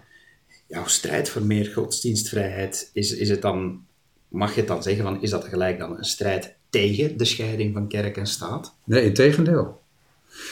[0.67, 3.85] jouw strijd voor meer godsdienstvrijheid, is, is het dan,
[4.27, 7.73] mag je het dan zeggen van, is dat gelijk dan een strijd tegen de scheiding
[7.73, 8.75] van kerk en staat?
[8.83, 9.81] Nee, in tegendeel.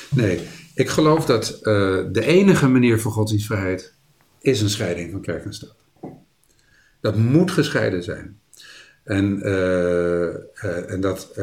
[0.10, 0.39] Nee,
[0.73, 1.63] ik geloof dat eh,
[2.12, 3.93] de enige manier voor godsdienstvrijheid
[4.39, 5.76] is een scheiding van kerk en staat.
[7.02, 8.39] Dat moet gescheiden zijn.
[9.04, 11.38] En, eh, en dat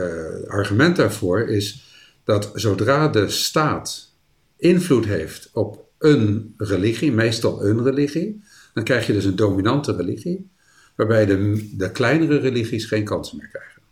[0.46, 1.84] argument daarvoor is
[2.24, 4.12] dat zodra de staat
[4.56, 8.42] invloed heeft op een religie, meestal een religie,
[8.74, 10.50] dan krijg je dus een dominante religie,
[10.96, 13.82] waarbij de, de kleinere religies geen kansen meer krijgen.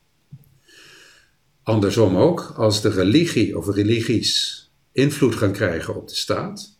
[1.62, 4.60] Andersom ook, als de religie of religies
[4.92, 6.78] invloed gaan krijgen op de staat,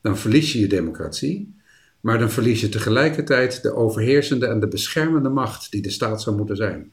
[0.00, 1.54] dan verlies je je democratie,
[2.00, 6.36] maar dan verlies je tegelijkertijd de overheersende en de beschermende macht die de staat zou
[6.36, 6.92] moeten zijn.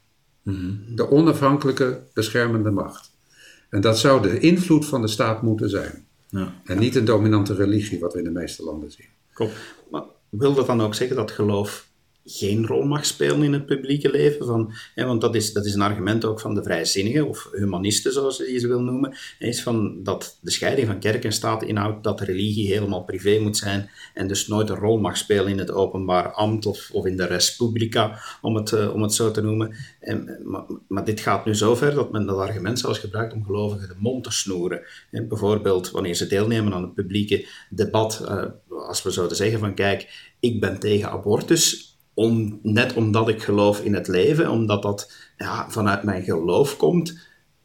[0.95, 3.11] De onafhankelijke beschermende macht.
[3.69, 6.07] En dat zou de invloed van de staat moeten zijn.
[6.29, 6.61] Ja.
[6.65, 9.07] En niet een dominante religie, wat we in de meeste landen zien.
[9.33, 9.53] Klopt.
[9.91, 11.88] Maar wil dat dan ook zeggen dat geloof
[12.31, 14.45] geen rol mag spelen in het publieke leven?
[14.45, 18.13] Van, hè, want dat is, dat is een argument ook van de vrijzinnigen, of humanisten
[18.13, 22.03] zoals je ze wil noemen, is van dat de scheiding van kerk en staat inhoudt
[22.03, 25.71] dat religie helemaal privé moet zijn en dus nooit een rol mag spelen in het
[25.71, 29.41] openbaar ambt of, of in de res publica, om het, eh, om het zo te
[29.41, 29.75] noemen.
[29.99, 33.87] En, maar, maar dit gaat nu zover dat men dat argument zelfs gebruikt om gelovigen
[33.87, 34.81] de mond te snoeren.
[35.11, 38.43] Hè, bijvoorbeeld wanneer ze deelnemen aan het publieke debat, eh,
[38.87, 43.79] als we zouden zeggen van kijk, ik ben tegen abortus, om, net omdat ik geloof
[43.81, 47.17] in het leven, omdat dat ja, vanuit mijn geloof komt,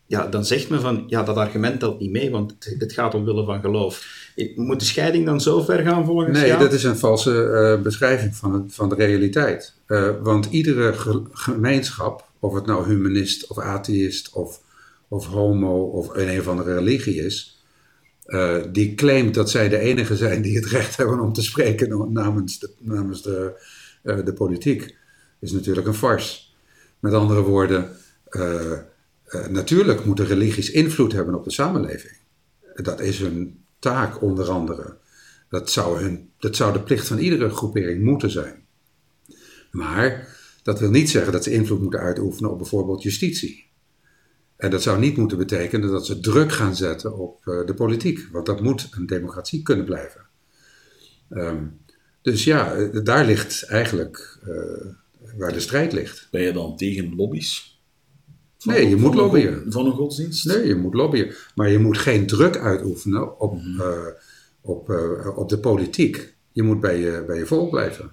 [0.07, 3.14] ja, dan zegt men van, ja, dat argument telt niet mee, want het, het gaat
[3.14, 4.22] omwille van geloof.
[4.54, 6.61] Moet de scheiding dan zo ver gaan volgens Nee, jou?
[6.61, 9.74] dat is een valse eh, beschrijving van, het, van de realiteit.
[9.87, 14.61] Eh, want iedere ge- gemeenschap, of het nou humanist of atheïst of,
[15.09, 17.62] of homo of een, of andere religie is,
[18.24, 22.12] eh, die claimt dat zij de enige zijn die het recht hebben om te spreken
[22.12, 23.52] namens de, namens de,
[24.04, 24.96] de politiek,
[25.38, 26.42] is natuurlijk een farce.
[26.98, 32.16] Met andere woorden, eh, eh, natuurlijk moeten religies invloed hebben op de samenleving.
[32.74, 34.96] Dat is hun taak onder andere.
[35.48, 38.64] Dat zou, hun, dat zou de plicht van iedere groepering moeten zijn.
[39.70, 43.70] Maar dat wil niet zeggen dat ze invloed moeten uitoefenen op bijvoorbeeld justitie.
[44.56, 48.28] En dat zou niet moeten betekenen dat ze druk gaan zetten op eh, de politiek,
[48.32, 50.26] want dat moet een democratie kunnen blijven.
[51.28, 51.64] Ehm,
[52.24, 54.87] dus ja, daar ligt eigenlijk eh,
[55.37, 56.28] waar de strijd ligt.
[56.30, 57.78] Ben je dan tegen lobby's?
[58.58, 59.64] Van- Nee, je moet een lobbyen.
[59.72, 60.44] Van een godsdienst?
[60.46, 64.06] Nee, je moet lobbyen, maar je moet geen druk uitoefenen op, eh,
[64.60, 66.34] op, eh, op de politiek.
[66.52, 68.10] Je moet bij je, bij je volk blijven.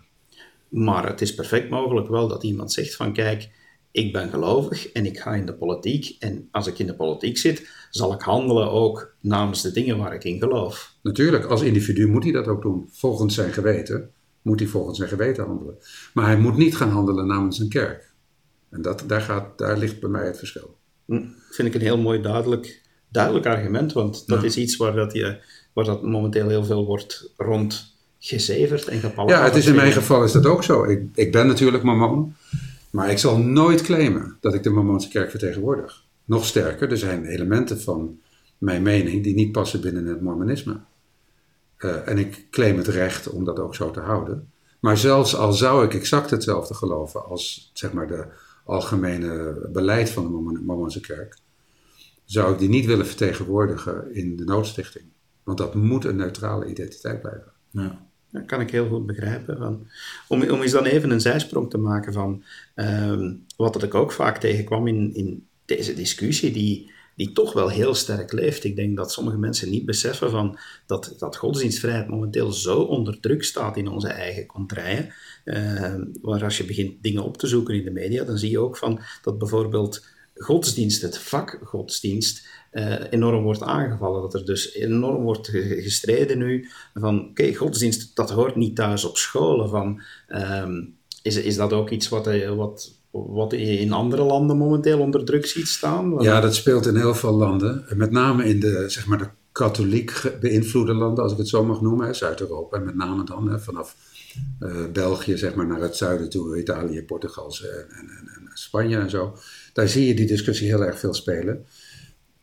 [0.70, 3.50] Maar het is perfect mogelijk wel dat iemand zegt van kijk,
[3.92, 6.16] ik ben gelovig en ik ga in de politiek.
[6.20, 10.14] En als ik in de politiek zit, zal ik handelen ook namens de dingen waar
[10.14, 10.94] ik in geloof.
[11.02, 12.90] Natuurlijk, als individu moet hij dat ook doen.
[12.92, 15.76] Volgens zijn geweten moet hij volgens zijn geweten handelen.
[16.14, 18.14] Maar hij moet niet gaan handelen namens een kerk.
[18.70, 20.78] En dat, daar, gaat, daar ligt bij mij het verschil.
[21.06, 25.14] Hm, vind ik een heel mooi duidelijk, duidelijk argument, want dat is iets waar, dat
[25.14, 25.38] je,
[25.74, 29.38] waar dat momenteel heel veel wordt rondgezeverd en gepalaverd.
[29.38, 30.84] Ja, het is in mijn geval is dat ook zo.
[30.84, 32.36] Ik, ik ben natuurlijk mormon.
[32.92, 36.06] Maar ik zal nooit claimen dat ik de mormoonse kerk vertegenwoordig.
[36.26, 38.20] Nog sterker, er zijn elementen van
[38.58, 40.82] mijn mening die niet passen binnen het mormonisme.
[41.78, 44.52] Eh, en ik claim het recht om dat ook zo te houden.
[44.80, 48.26] Maar zelfs al zou ik exact hetzelfde geloven als zeg maar, de
[48.66, 51.38] algemene beleid van de Mormoonse kerk,
[52.26, 55.06] zou ik die niet willen vertegenwoordigen in de noodstichting.
[55.44, 57.52] Want dat moet een neutrale identiteit blijven.
[57.70, 58.11] Ja.
[58.32, 59.88] Dat kan ik heel goed begrijpen.
[60.28, 62.44] Om, om eens dan even een zijsprong te maken van
[62.76, 67.70] ehm, wat dat ik ook vaak tegenkwam in, in deze discussie, die, die toch wel
[67.70, 68.64] heel sterk leeft.
[68.64, 73.44] Ik denk dat sommige mensen niet beseffen van dat, dat godsdienstvrijheid momenteel zo onder druk
[73.44, 75.14] staat in onze eigen contraien.
[75.46, 78.60] Ehm, waar als je begint dingen op te zoeken in de media, dan zie je
[78.60, 80.06] ook van dat bijvoorbeeld
[80.36, 82.48] godsdienst, het vak godsdienst,
[83.10, 84.22] enorm wordt aangevallen.
[84.22, 89.06] Dat er dus enorm wordt ge- gestreden nu van, oké, godsdienst, dat hoort niet thuis
[89.06, 89.70] op scholen.
[89.70, 90.82] Van, ehm,
[91.22, 95.26] is, is dat ook iets wat, eh, wat, wat je in andere landen momenteel onder
[95.26, 96.16] druk ziet staan?
[96.20, 97.86] Ja, dat speelt in heel veel landen.
[97.96, 101.82] Met name in de, zeg maar de katholiek beïnvloede landen, als ik het zo mag
[101.82, 103.96] noemen, Zuid-Europa, en met name dan hè, vanaf
[104.60, 109.10] uh, België zeg maar, naar het zuiden toe, Italië, Portugal en, en, en, Spanje en
[109.10, 109.36] zo.
[109.74, 111.66] Daar zie je die discussie heel erg veel spelen.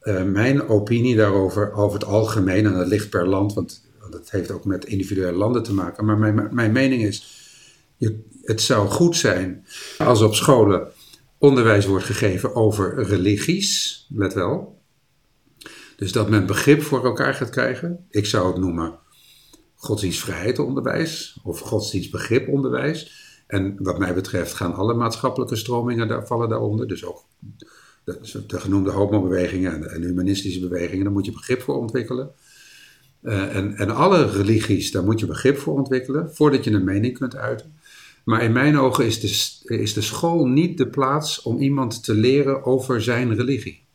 [0.09, 4.31] Uh, mijn opinie daarover, over het algemeen, en dat ligt per land, want, want dat
[4.31, 7.47] heeft ook met individuele landen te maken, maar mijn, mijn mening is,
[7.97, 9.67] je, het zou goed zijn
[9.99, 10.89] als op scholen
[11.39, 14.81] onderwijs wordt gegeven over religies, let wel.
[15.97, 18.07] Dus dat men begrip voor elkaar gaat krijgen.
[18.11, 18.99] Ik zou het noemen
[19.75, 23.27] godsdienstvrijheidsonderwijs of godsdienstbegriponderwijs.
[23.47, 26.89] En wat mij betreft gaan alle maatschappelijke stromingen daar, vallen daaronder.
[26.89, 27.25] Dus ook
[28.09, 31.05] de, de genoemde homobewegingen en, en humanistische bewegingen.
[31.05, 32.31] Daar moet je begrip voor ontwikkelen.
[33.23, 37.19] Uh, en, en alle religies, daar moet je begrip voor ontwikkelen voordat je een mening
[37.19, 37.77] kunt uiten.
[38.25, 42.15] Maar in mijn ogen is de, is de school niet de plaats om iemand te
[42.15, 43.87] leren over zijn religie.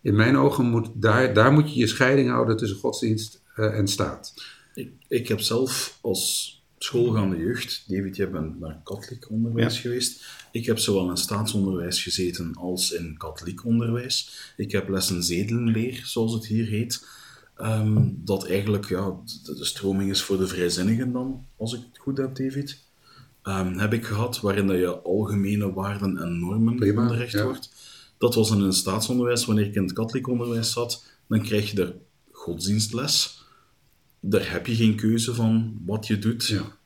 [0.00, 3.88] In mijn ogen moet daar, daar moet je je scheiding houden tussen godsdienst uh, en
[3.88, 4.34] staat.
[4.74, 10.24] Ik, ik heb zelf als schoolgaande jeugd, David, je bent naar katholiek onderwijs geweest.
[10.52, 14.30] Ik heb zowel in staatsonderwijs gezeten als in katholiek onderwijs.
[14.56, 17.06] Ik heb lessen zedelenleer, zoals het hier heet.
[17.58, 21.98] Um, dat eigenlijk ja, de, de, stroming is voor de vrijzinnigen dan, als ik het
[21.98, 22.82] goed heb, David.
[23.42, 27.44] Um, heb ik gehad, waarin dat je algemene waarden en normen Prima, onderricht ja.
[27.44, 27.70] wordt.
[28.18, 29.44] Dat was in het staatsonderwijs.
[29.44, 31.94] Wanneer ik in het katholiek onderwijs zat, dan krijg je er
[32.30, 33.42] godsdienstles
[34.24, 36.46] daar heb je geen keuze van wat je doet.
[36.46, 36.76] Ja.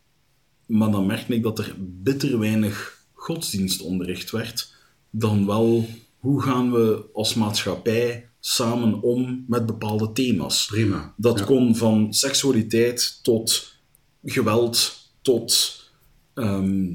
[0.66, 2.95] Maar dan merkte ik dat er bitter weinig
[3.26, 4.74] godsdienstonderricht werd,
[5.10, 10.66] dan wel hoe gaan we als maatschappij samen om met bepaalde thema's.
[10.66, 11.14] Prima.
[11.16, 13.74] Dat kon van seksualiteit tot
[14.24, 15.74] geweld, tot
[16.34, 16.94] ehm,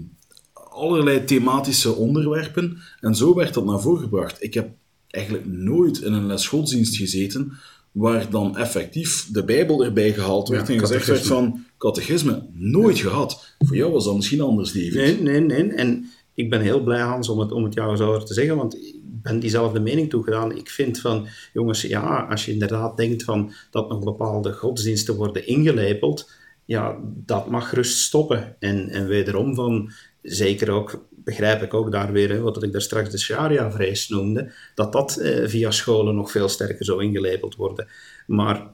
[0.54, 2.78] allerlei thematische onderwerpen.
[3.00, 4.44] En zo werd dat naar voren gebracht.
[4.44, 4.70] Ik heb
[5.08, 7.54] eigenlijk nooit in een les godsdienst gezeten
[7.92, 13.56] waar dan effectief de Bijbel erbij gehaald werd en gezegd werd van catechisme, nooit gehad.
[13.60, 14.94] Voor jou was dat misschien anders, David.
[14.94, 15.74] Nee, nee, nee.
[15.74, 18.76] En ik ben heel blij, Hans, om het, om het jou zo te zeggen, want
[18.76, 20.58] ik ben diezelfde mening toegedaan.
[20.58, 25.48] Ik vind van, jongens, ja, als je inderdaad denkt van dat nog bepaalde godsdiensten worden
[25.48, 26.32] ingelepeld,
[26.66, 28.56] ja, dat mag gerust stoppen.
[28.60, 33.10] En, en wederom van, zeker ook begrijp ik ook daar weer, wat ik daar straks
[33.10, 37.88] de sharia-vrees noemde, dat dat eh, via scholen nog veel sterker zou ingelabeld worden.
[38.28, 38.72] Maar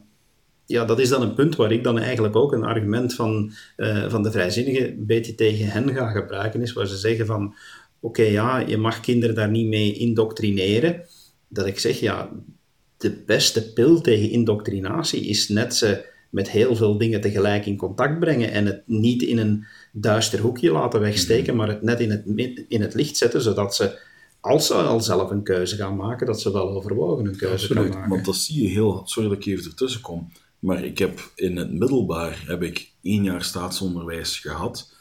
[0.67, 4.09] ja, dat is dan een punt waar ik dan eigenlijk ook een argument van, uh,
[4.09, 7.55] van de vrijzinnigen een beetje tegen hen ga gebruiken, is waar ze zeggen van,
[7.99, 11.01] oké, ja, je mag kinderen daar niet mee indoctrineren.
[11.47, 12.29] Dat ik zeg, ja,
[12.97, 18.19] de beste pil tegen indoctrinatie is net ze met heel veel dingen tegelijk in contact
[18.19, 21.55] brengen en het niet in een duister hoekje laten wegsteken, mhm.
[21.55, 22.23] maar het net in het,
[22.67, 23.99] in het licht zetten, zodat ze,
[24.39, 27.83] als ze al zelf een keuze gaan maken, dat ze wel overwogen een keuze Absoluut,
[27.83, 28.09] gaan maken.
[28.09, 31.57] Want dat zie je heel, sorry dat ik even ertussen kom, maar ik heb in
[31.57, 34.95] het middelbaar heb ik één jaar staatsonderwijs gehad.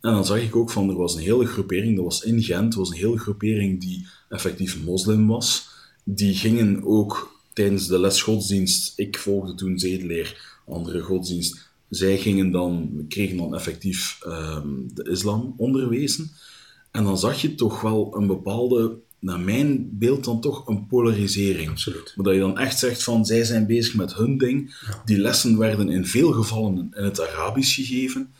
[0.00, 2.74] En dan zag ik ook van, er was een hele groepering, dat was in Gent,
[2.74, 5.68] was een hele groepering die effectief moslim was.
[6.04, 12.50] Die gingen ook tijdens de les godsdienst, ik volgde toen zedeleer, andere godsdienst, zij gingen
[12.50, 16.30] dan, kregen dan effectief um, de islam onderwezen.
[16.90, 21.68] En dan zag je toch wel een bepaalde, naar mijn beeld dan toch, een polarisering.
[21.68, 22.12] Absoluut.
[22.16, 24.76] Maar dat je dan echt zegt van, zij zijn bezig met hun ding.
[24.86, 25.02] Ja.
[25.04, 28.32] Die lessen werden in veel gevallen in het Arabisch gegeven.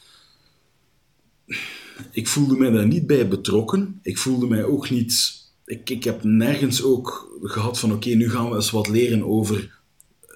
[2.10, 3.98] Ik voelde mij daar niet bij betrokken.
[4.02, 5.44] Ik voelde mij ook niet...
[5.64, 9.80] Ik, ik heb nergens ook gehad van, oké, nu gaan we eens wat leren over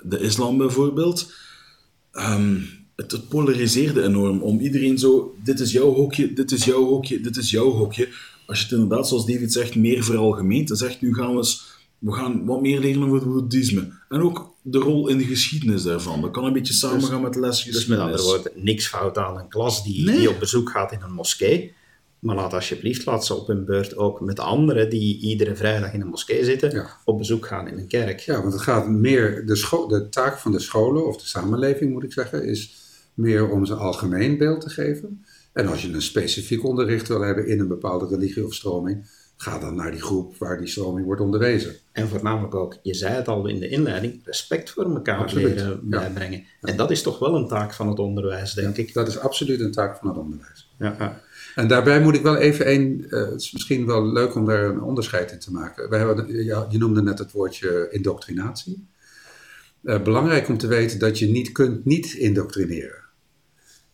[0.03, 1.33] de islam bijvoorbeeld.
[2.13, 4.43] Um, het, het, polariseerde enorm.
[4.43, 8.09] Om iedereen zo, dit is jouw hokje, dit is jouw hokje, dit is jouw hokje.
[8.51, 11.79] Als je het inderdaad, zoals David zegt, meer veralgemeent en zegt, nu gaan we eens,
[11.99, 13.93] we gaan wat meer leren over het boeddhisme.
[14.09, 16.21] En ook de rol in de geschiedenis daarvan.
[16.21, 19.19] Dat kan een beetje samengaan dus, met de les Dus met andere woorden, niks fout
[19.19, 20.17] aan een klas die, nee.
[20.17, 21.75] die op bezoek gaat in een moskee.
[22.19, 26.01] Maar laat alsjeblieft, laat ze op hun beurt ook met anderen die iedere vrijdag in
[26.01, 26.97] een moskee zitten, ja.
[27.05, 28.21] op bezoek gaan in een kerk.
[28.21, 32.05] Ja, want het gaat meer, de, de taak van de scholen, of de samenleving moet
[32.05, 32.75] ik zeggen, is
[33.15, 35.25] meer om ze algemeen beeld te geven.
[35.53, 39.59] En als je een specifiek onderricht wil hebben in een bepaalde religie of stroming, ga
[39.59, 41.75] dan naar die groep waar die stroming wordt onderwezen.
[41.93, 45.55] En voornamelijk ook, je zei het al in de inleiding, respect voor elkaar absoluut.
[45.55, 46.39] leren bijbrengen.
[46.61, 46.69] Ja.
[46.69, 48.95] En dat is toch wel een taak van het onderwijs, denk ja, ik.
[48.95, 50.75] Dat is absoluut een taak van het onderwijs.
[50.79, 51.21] Ja,
[51.55, 54.65] en daarbij moet ik wel even een, uh, het is misschien wel leuk om daar
[54.65, 55.91] een onderscheid in te maken.
[55.91, 58.89] We hebben, ja, je noemde net het woordje indoctrinatie.
[59.83, 63.05] Uh, belangrijk om te weten dat je niet kunt niet indoctrineren.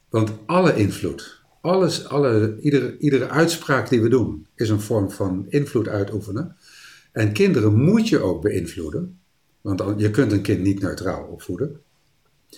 [0.09, 1.36] Want alle invloed,
[1.67, 6.57] alles, alle, iedere, iedere uitspraak die we doen, is een vorm van invloed uitoefenen.
[7.13, 9.19] En kinderen moet je ook beïnvloeden.
[9.61, 11.81] Want je kunt een kind niet neutraal opvoeden.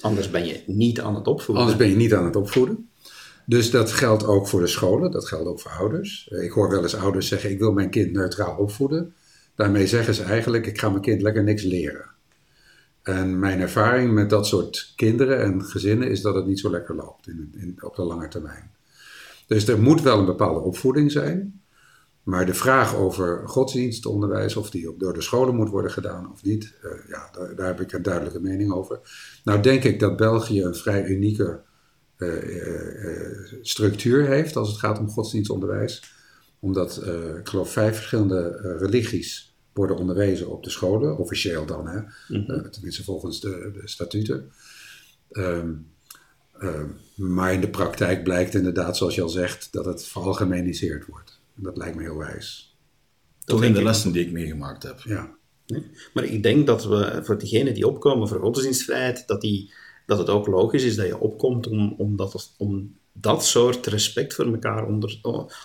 [0.01, 1.65] Anders ben je niet aan het opvoeden.
[1.65, 2.89] Anders ben je niet aan het opvoeden.
[3.47, 6.29] Dus dat geldt ook voor de scholen, dat geldt ook voor ouders.
[6.31, 9.15] Eh, Ik hoor wel eens ouders zeggen: Ik wil mijn kind neutraal opvoeden.
[9.55, 12.05] Daarmee zeggen ze eigenlijk: Ik ga mijn kind lekker niks leren.
[13.03, 16.95] En mijn ervaring met dat soort kinderen en gezinnen is dat het niet zo lekker
[16.95, 18.71] loopt in, in, op de lange termijn.
[19.49, 21.63] Dus er moet wel een bepaalde opvoeding zijn.
[22.23, 26.75] Maar de vraag over godsdienstonderwijs, of die door de scholen moet worden gedaan of niet,
[26.83, 29.01] eh, ja, daar, daar heb ik een duidelijke mening over.
[29.45, 31.61] Nou denk ik dat België een vrij unieke
[32.17, 36.17] eh, eh, structuur heeft als het gaat om godsdienstonderwijs.
[36.61, 37.03] Omdat,
[37.39, 41.99] ik geloof, vijf verschillende religies worden onderwezen op de scholen, officieel dan, hè?
[42.29, 44.53] Eh, tenminste volgens de, de statuten.
[45.31, 45.73] Ehm,
[47.19, 51.41] maar in de praktijk blijkt inderdaad, zoals je al zegt, dat het veralgemeniseerd wordt.
[51.57, 52.77] En dat lijkt me heel wijs.
[53.45, 55.01] Toch in de lessen die ik meegemaakt heb.
[55.05, 55.37] Ja,
[56.15, 59.73] Maar ik denk dat we voor diegenen die opkomen voor godsdienstvrijheid, dat, die,
[60.07, 64.35] dat het ook logisch is dat je opkomt om, om, dat, om dat soort respect
[64.35, 65.21] voor elkaar onder,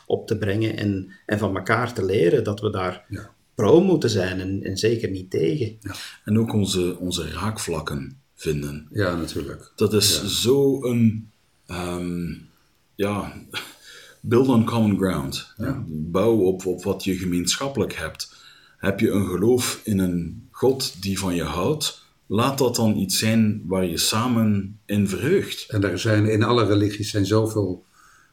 [0.06, 2.44] op te brengen en, en van elkaar te leren.
[2.44, 3.30] Dat we daar Ja.
[3.56, 5.78] pro moeten zijn en, en zeker niet tegen.
[6.26, 8.88] En ook onze, onze raakvlakken vinden.
[8.92, 9.72] ja natuurlijk.
[9.76, 11.32] Dat is zo een,
[11.68, 12.34] ehm,
[12.96, 13.34] ja,
[14.22, 15.54] build on common ground.
[15.88, 18.36] Bouw op, op wat je gemeenschappelijk hebt.
[18.78, 23.20] Heb je een geloof in een God die van je houdt, laat dat dan iets
[23.20, 25.66] zijn waar je samen in verheugt.
[25.70, 27.86] En er zijn in alle religies zijn zoveel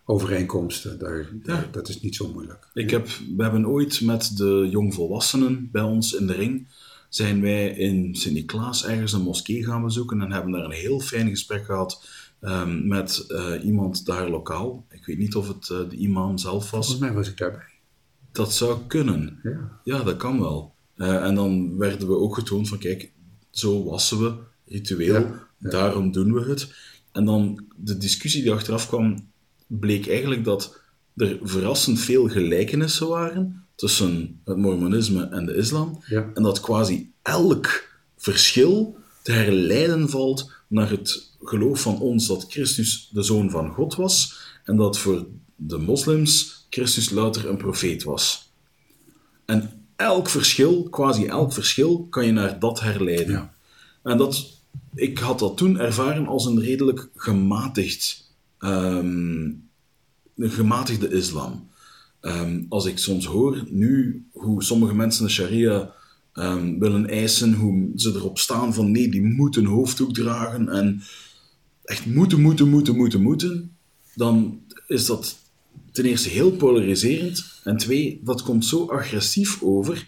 [0.04, 0.98] overeenkomsten.
[0.98, 1.68] Daar, Ja.
[1.72, 2.68] Dat is niet zo moeilijk.
[2.74, 6.66] Ik heb, we hebben ooit met de jongvolwassenen bij ons in de ring,
[7.08, 11.28] zijn wij in Sint-Niklaas ergens een moskee gaan bezoeken en hebben daar een heel fijn
[11.28, 12.04] gesprek gehad
[12.40, 14.84] ehm, met eh, iemand daar lokaal.
[14.90, 16.86] Ik weet niet of het eh, de imam zelf was.
[16.86, 17.68] Volgens mij was ik daarbij.
[18.32, 19.40] Dat zou kunnen.
[19.42, 19.80] Ja.
[19.84, 20.74] Ja, dat kan wel.
[20.94, 23.12] Eh, en dan werden we ook getoond van, kijk,
[23.50, 24.34] zo wassen we,
[24.66, 26.74] ritueel, Ja, daarom doen we het.
[27.12, 29.30] En dan de discussie die achteraf kwam,
[29.66, 30.80] bleek eigenlijk dat
[31.16, 36.02] er verrassend veel gelijkenissen waren tussen het mormonisme en de islam.
[36.06, 36.30] Ja.
[36.34, 43.08] En dat quasi elk verschil te herleiden valt naar het geloof van ons dat Christus
[43.12, 45.26] de Zoon van God was en dat voor
[45.56, 48.52] de moslims Christus louter een profeet was.
[49.44, 53.32] En elk verschil, quasi elk verschil, kan je naar dat herleiden.
[53.32, 53.54] Ja.
[54.02, 54.62] En dat,
[54.94, 59.44] ik had dat toen ervaren als een redelijk gematigd, ehm,
[60.36, 61.68] een gematigde islam.
[62.20, 65.94] Ehm, als ik soms hoor nu hoe sommige mensen de sharia
[66.32, 71.02] ehm, willen eisen, hoe ze erop staan van nee, die moeten hoofddoek dragen en
[71.90, 73.76] echt moeten, moeten, moeten, moeten, moeten,
[74.14, 75.38] dan is dat
[75.92, 80.06] ten eerste heel polariserend en twee, dat komt zo agressief over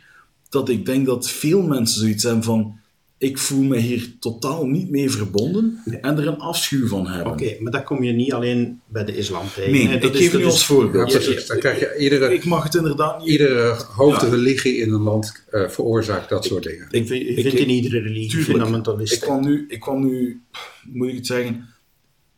[0.49, 2.80] dat ik denk dat veel mensen zoiets hebben van
[3.18, 7.33] ik voel me hier totaal niet mee verbonden en er een afschuw van hebben.
[7.33, 9.72] Oké, maar dat kom je niet alleen bij de islam tegen.
[9.72, 9.99] Nee, hè.
[9.99, 11.12] Dat ik is- geef dat nu als voorbeeld.
[11.12, 11.47] Ja, Ja, precies.
[11.47, 13.28] Dan krijg je iedere, Ik mag het inderdaad niet...
[13.28, 16.87] iedere hoofdreligie in een land eh, veroorzaakt dat soort dingen.
[16.91, 18.51] Ik vind, je Ik- vindt ik- in iedere religie Tuurlijk.
[18.51, 19.16] fundamentalisten.
[19.18, 20.41] Ik kwam, nu, ik kwam nu,
[20.83, 21.68] moet ik het zeggen,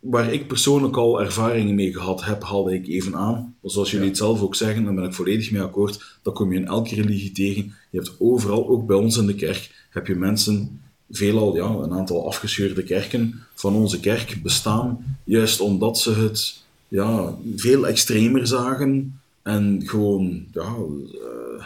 [0.04, 3.54] waar ik persoonlijk al ervaringen mee gehad heb, haalde ik even aan.
[3.62, 6.18] Zoals jullie het zelf ook zeggen, daar ben ik volledig mee akkoord.
[6.22, 7.74] Dat kom je in elke religie tegen.
[7.90, 10.80] Je hebt overal, ook bij ons in de kerk, heb je mensen,
[11.10, 17.34] veelal ja, een aantal afgescheurde kerken van onze kerk bestaan, juist omdat ze het ja,
[17.56, 20.76] veel extremer zagen en gewoon ja,
[21.12, 21.64] eh,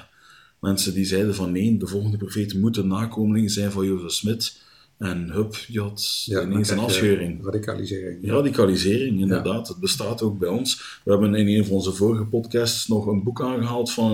[0.60, 4.66] mensen die zeiden van nee, de volgende profeet moet een nakomeling zijn van Jozef Smit.
[4.98, 7.44] En hup, je had Ja, ineens een afscheuring.
[7.44, 8.30] Radicalisering.
[8.30, 9.68] Radicalisering, inderdaad.
[9.68, 11.00] Het bestaat ook bij ons.
[11.04, 14.10] We hebben in een van onze vorige podcasts nog een boek aangehaald van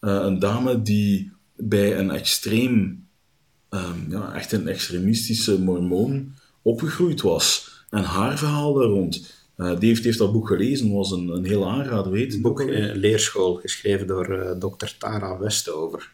[0.00, 3.06] een, eh, een dame die bij een extreem,
[3.68, 6.32] ehm, ja, echt een extremistische mormoon
[6.62, 7.72] opgegroeid was.
[7.90, 9.32] En haar verhaal daar rond.
[9.56, 12.32] Eh Dave heeft dat boek gelezen, was een, een heel aanrader, weet je.
[12.32, 14.86] Het boek eh, Leerschool, geschreven door eh Dr.
[14.98, 16.12] Tara Westover.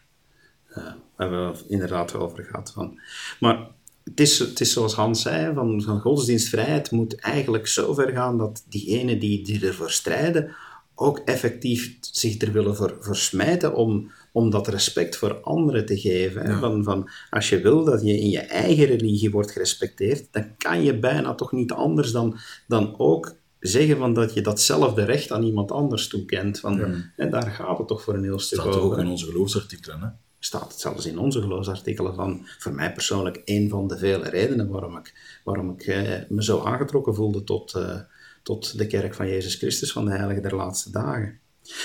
[0.75, 2.71] Daar hebben we inderdaad wel over gehad.
[2.71, 2.99] Van.
[3.39, 3.67] Maar
[4.11, 8.37] het is, het is zoals Hans zei, van, van godsdienstvrijheid moet eigenlijk zo ver gaan
[8.37, 10.55] dat diegenen die, die ervoor strijden
[11.01, 15.99] ook effectief zich er willen voor, voor smijten om, om dat respect voor anderen te
[15.99, 16.59] geven.
[16.59, 20.83] Van, van, als je wil dat je in je eigen religie wordt gerespecteerd, dan kan
[20.83, 22.37] je bijna toch niet anders dan,
[22.67, 26.59] dan ook zeggen van dat je datzelfde recht aan iemand anders toekent.
[26.59, 26.79] Van,
[27.15, 28.81] En daar gaat het toch voor een heel stuk staat over.
[28.81, 29.99] ook in onze geloofsartikelen.
[30.01, 30.07] Hè?
[30.43, 34.69] Staat het zelfs in onze geloofsartikelen van, voor mij persoonlijk, een van de vele redenen
[34.69, 37.99] waarom ik, waarom ik eh, me zo aangetrokken voelde tot, eh,
[38.43, 41.39] tot de kerk van Jezus Christus van de Heilige der Laatste Dagen.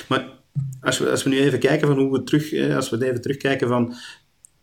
[0.08, 0.28] Maar
[0.80, 3.20] als we, als we nu even kijken van hoe we terug, eh, als we even
[3.20, 3.94] terugkijken van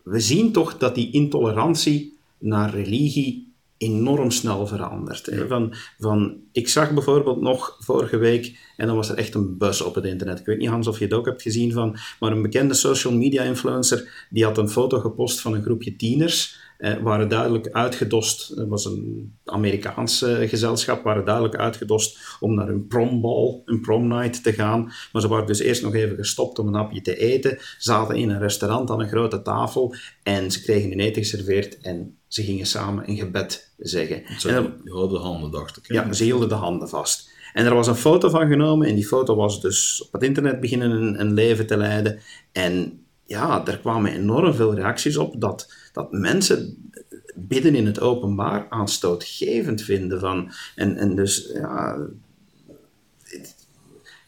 [0.03, 3.52] we zien toch dat die intolerantie naar religie
[3.83, 5.25] enorm snel verandert.
[5.25, 5.47] hè.
[5.47, 9.81] Van, van, ik zag bijvoorbeeld nog vorige week, en dan was er echt een bus
[9.81, 10.39] op het internet.
[10.39, 13.13] Ik weet niet, Hans, of je het ook hebt gezien van, maar een bekende social
[13.13, 18.47] media influencer, die had een foto gepost van een groepje tieners, eh, waren duidelijk uitgedost,
[18.47, 24.07] het was een Amerikaans eh, gezelschap, waren duidelijk uitgedost om naar een prombal, een prom
[24.07, 24.91] night te gaan.
[25.11, 28.29] Maar ze waren dus eerst nog even gestopt om een hapje te eten, zaten in
[28.29, 32.65] een restaurant aan een grote tafel en ze kregen hun eten geserveerd en ze gingen
[32.65, 34.23] samen een gebed zeggen.
[34.39, 35.83] Ze En houden de handen, dacht ik.
[35.87, 35.93] hè?
[35.93, 37.31] ja, ze hielden de handen vast.
[37.53, 40.59] En er was een foto van genomen en die foto was dus op het internet
[40.59, 42.19] beginnen een, een leven te leiden.
[42.51, 46.91] En ja, er kwamen enorm veel reacties op dat, dat mensen
[47.35, 50.19] bidden in het openbaar aanstootgevend vinden.
[50.19, 50.51] Van.
[50.75, 51.97] En, en dus ja,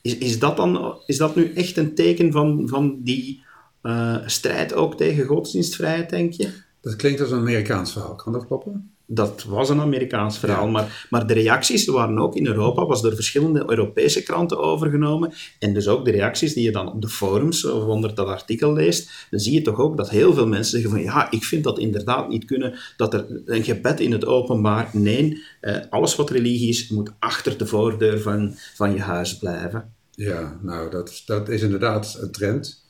[0.01, 3.43] is, is, dat dan, is dat nu echt een teken van, van die
[3.81, 6.63] eh, strijd ook tegen godsdienstvrijheid, denk je?
[6.85, 8.15] Dat klinkt als een Amerikaans verhaal.
[8.15, 8.91] Kan dat kloppen?
[9.05, 10.71] Dat was een Amerikaans verhaal, Ja.
[10.71, 15.33] maar, maar de reacties waren ook in Europa, was door verschillende Europese kranten overgenomen.
[15.59, 18.73] En dus ook de reacties die je dan op de forums of onder dat artikel
[18.73, 21.63] leest, dan zie je toch ook dat heel veel mensen zeggen van ja, ik vind
[21.63, 26.29] dat inderdaad niet kunnen, dat er een gebed in het openbaar, nee, eh, alles wat
[26.29, 29.93] religie is, moet achter de voordeur van, van je huis blijven.
[30.11, 32.84] Ja, nou, dat, dat is inderdaad een trend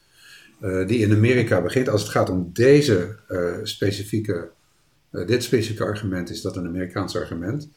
[0.60, 1.90] eh, die in Amerika begint.
[1.90, 4.50] Als het gaat om deze eh, specifieke,
[5.12, 7.70] eh, dit specifieke argument, is dat een Amerikaans argument.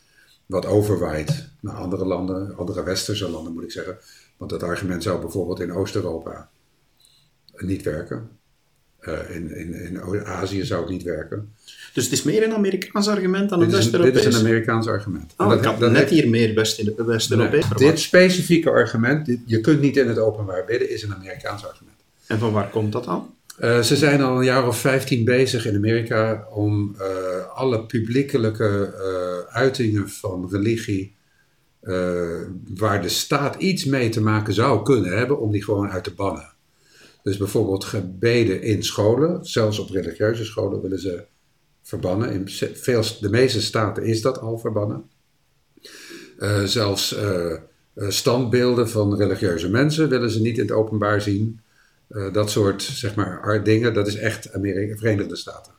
[0.46, 3.96] Wat overwaait naar andere landen, andere westerse landen moet ik zeggen.
[4.36, 6.48] Want dat argument zou bijvoorbeeld in Oost-Europa
[7.56, 8.28] niet werken.
[9.28, 11.52] In, in, in Azië zou het niet werken.
[11.94, 14.24] Dus het is meer een Amerikaans argument dan een een- dit West-Europees.
[14.26, 15.34] is een Amerikaans argument.
[15.36, 18.70] En Oh, dat- ik had dat net heeft- hier meer West- West-Europees Nee, dit specifieke
[18.70, 21.96] argument, dit- je kunt niet in het openbaar bidden, is een Amerikaans argument.
[22.28, 23.34] En van waar komt dat dan?
[23.58, 28.94] Eh, ze zijn al een jaar of 15 bezig in Amerika om eh, alle publiekelijke
[28.94, 31.16] eh, uitingen van religie,
[32.74, 36.14] waar de staat iets mee te maken zou kunnen hebben, om die gewoon uit te
[36.14, 36.52] bannen.
[37.22, 41.24] Dus bijvoorbeeld gebeden in scholen, zelfs op religieuze scholen, willen ze
[41.82, 42.32] verbannen.
[42.32, 45.10] In veel, de meeste staten is dat al verbannen.
[46.64, 47.16] Zelfs
[47.96, 51.60] standbeelden van religieuze mensen willen ze niet in het openbaar zien.
[52.09, 55.72] Eh, dat soort zeg maar ar- dingen, dat is echt Amerika, Verenigde Staten.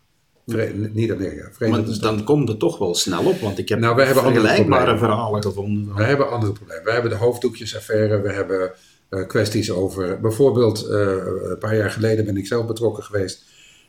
[0.94, 2.16] Niet Amerika, Verenigde Maar Staten.
[2.18, 5.44] dan komt het toch wel snel op, want ik heb Nou, wij hebben vergelijkbare verhalen
[5.44, 5.96] gevonden.
[5.96, 6.84] Wij hebben andere problemen.
[6.84, 8.72] Wij hebben de hoofddoekjesaffaire, we hebben
[9.10, 10.20] eh, kwesties over.
[10.20, 11.00] Bijvoorbeeld, eh,
[11.44, 13.46] een paar jaar geleden ben ik zelf betrokken geweest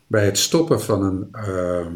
[0.06, 1.92] bij het stoppen van een, ehm,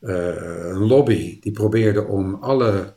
[0.00, 2.94] eh, een lobby die probeerde om alle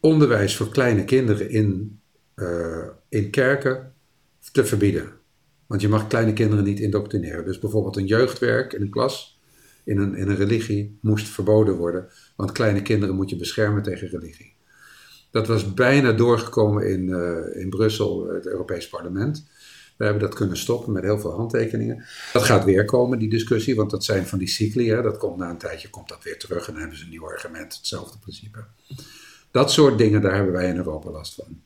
[0.00, 2.00] onderwijs voor kleine kinderen in,
[3.08, 3.92] in kerken
[4.52, 5.12] te verbieden.
[5.66, 7.44] Want je mag kleine kinderen niet indoctrineren.
[7.44, 9.40] Dus bijvoorbeeld een jeugdwerk in een klas,
[9.84, 12.08] in een, in een religie, moest verboden worden.
[12.36, 14.54] Want kleine kinderen moet je beschermen tegen religie.
[15.30, 19.46] Dat was bijna doorgekomen in, eh, in Brussel, het Europees Parlement.
[19.96, 22.04] We hebben dat kunnen stoppen met heel veel handtekeningen.
[22.32, 24.90] Dat gaat weer komen, die discussie, want dat zijn van die cycli.
[24.90, 25.02] Hè.
[25.02, 27.28] Dat komt na een tijdje komt dat weer terug en dan hebben ze een nieuw
[27.28, 28.64] argument, hetzelfde principe.
[29.50, 31.62] Dat soort dingen, daar hebben wij in Europa last van.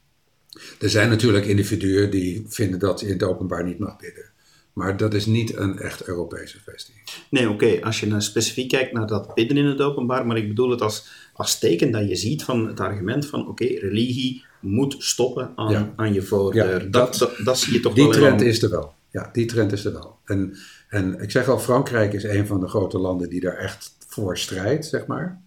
[0.81, 4.25] Er zijn natuurlijk individuen die vinden dat je in het openbaar niet mag bidden.
[4.73, 6.95] Maar dat is niet een echt Europese kwestie.
[7.31, 10.49] Nee, oké, als je nou specifiek kijkt naar dat bidden in het openbaar, maar ik
[10.49, 14.95] bedoel het als, als teken dat je ziet van het argument van oké, religie moet
[14.99, 15.93] stoppen aan, Ja.
[15.97, 16.83] aan je voordeur.
[16.85, 18.95] Ja, dat, dat- zie je toch Die wel in trend is er wel.
[19.11, 20.17] Ja, die trend is er wel.
[20.25, 20.57] En,
[20.89, 24.39] en ik zeg al, Frankrijk is een van de grote landen die daar echt voor
[24.39, 25.41] strijdt, zeg maar.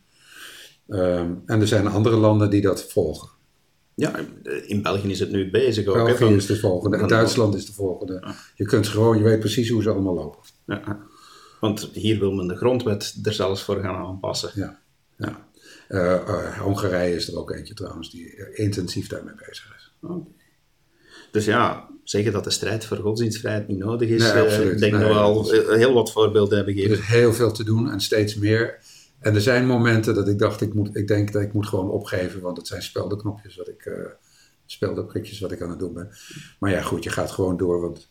[0.89, 3.29] Ehm, en er zijn andere landen die dat volgen.
[3.95, 4.19] Ja,
[4.67, 5.93] in België is het nu bezig ook.
[5.95, 8.33] België van- is de volgende en Duitsland is de volgende.
[8.55, 10.39] Je kunt gewoon, je weet precies hoe ze allemaal lopen.
[10.65, 10.99] Ja,
[11.59, 14.51] want hier wil men de grondwet er zelfs voor gaan aanpassen.
[14.55, 14.79] Ja,
[15.17, 15.47] ja.
[15.87, 19.93] Eh, eh, Hongarije is er ook eentje trouwens die eh, intensief daarmee bezig is.
[20.01, 20.25] Oké.
[21.31, 24.93] Dus ja, zeggen dat de strijd voor godsdienstvrijheid niet nodig is, Nee, eh, ik denk
[24.93, 27.03] Nee, dat we al eh, heel wat voorbeelden hebben Er gegeven.
[27.03, 28.79] is heel veel te doen en steeds meer.
[29.23, 31.89] En er zijn momenten dat ik dacht, ik, moet, ik denk dat ik moet gewoon
[31.89, 33.93] opgeven, want het zijn speldenknopjes wat ik, eh
[34.65, 36.09] speldenprikjes wat ik aan het doen ben.
[36.59, 38.07] Maar ja, goed, je gaat gewoon door, want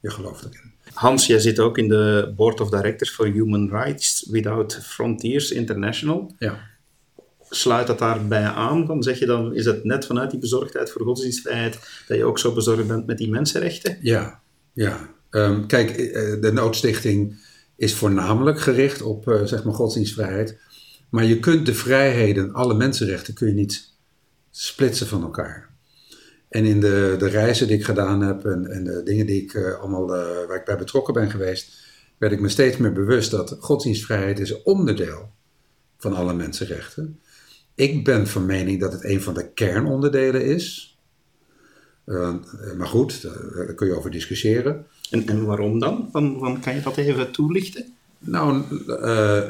[0.00, 0.72] je gelooft erin.
[0.92, 6.34] Hans, jij zit ook in de Board of Directors for Human Rights Without Frontiers International.
[6.38, 6.68] Ja.
[7.48, 8.86] Sluit dat daarbij aan?
[8.86, 12.38] Dan zeg je dan, is het net vanuit die bezorgdheid voor godsdienstvrijheid dat je ook
[12.38, 13.98] zo bezorgd bent met die mensenrechten?
[14.00, 14.40] Ja,
[14.72, 15.10] ja.
[15.30, 17.38] Ehm, kijk, eh, de noodstichting
[17.80, 20.58] is voornamelijk gericht op eh, zeg maar godsdienstvrijheid.
[21.08, 23.92] Maar je kunt de vrijheden, alle mensenrechten, kun je niet
[24.50, 25.70] splitsen van elkaar.
[26.48, 29.54] En in de, de reizen die ik gedaan heb en, en de dingen die ik
[29.54, 31.86] eh, allemaal, eh, waar ik bij betrokken ben geweest,
[32.18, 35.30] werd ik me steeds meer bewust dat godsdienstvrijheid is onderdeel
[35.96, 37.20] van alle mensenrechten.
[37.74, 40.98] Ik ben van mening dat het een van de kernonderdelen is.
[42.76, 44.86] Maar goed, daar kun je over discussiëren.
[45.10, 46.08] En, en waarom dan?
[46.12, 47.94] Van, van, kan je dat even toelichten?
[48.18, 48.96] Nou, uh,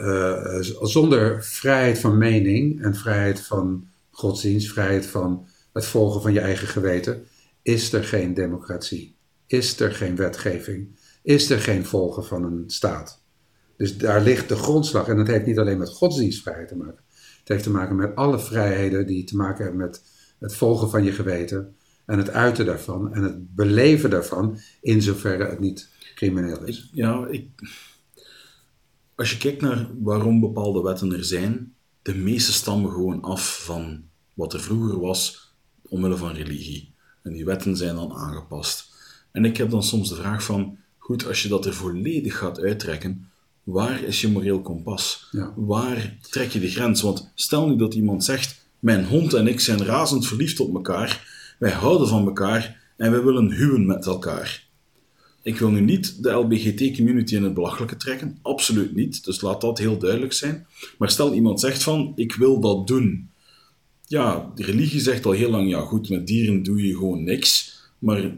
[0.04, 6.40] uh, zonder vrijheid van mening en vrijheid van godsdienst, vrijheid van het volgen van je
[6.40, 7.26] eigen geweten,
[7.62, 9.14] is er geen democratie.
[9.46, 10.88] Is er geen wetgeving.
[11.22, 13.22] Is er geen volgen van een staat.
[13.76, 15.08] Dus daar ligt de grondslag.
[15.08, 17.04] En dat heeft niet alleen met godsdienstvrijheid te maken.
[17.38, 20.02] Het heeft te maken met alle vrijheden die te maken hebben met
[20.38, 21.74] het volgen van je geweten.
[22.10, 23.14] En het uiten daarvan.
[23.14, 24.58] En het beleven daarvan.
[24.80, 26.90] In zoverre het niet crimineel is.
[26.92, 27.48] Ja, ik,
[29.14, 31.74] als je kijkt naar waarom bepaalde wetten er zijn.
[32.02, 34.02] De meeste stammen gewoon af van
[34.34, 35.52] wat er vroeger was.
[35.82, 36.92] Omwille van religie.
[37.22, 38.92] En die wetten zijn dan aangepast.
[39.30, 42.60] En ik heb dan soms de vraag van, goed, als je dat er volledig gaat
[42.60, 43.30] uittrekken,
[43.62, 45.28] waar is je moreel kompas?
[45.30, 45.52] Ja.
[45.56, 47.02] Waar trek je de grens?
[47.02, 51.38] Want stel nu dat iemand zegt, mijn hond en ik zijn razend verliefd op elkaar,
[51.60, 54.66] wij houden van elkaar en wij willen huwen met elkaar.
[55.42, 59.78] Ik wil nu niet de LBGT-community in het belachelijke trekken, absoluut niet, dus laat dat
[59.78, 60.66] heel duidelijk zijn.
[60.98, 63.30] Maar stel iemand zegt van, ik wil dat doen.
[64.06, 67.78] Ja, de religie zegt al heel lang, ja goed, met dieren doe je gewoon niks,
[67.98, 68.36] maar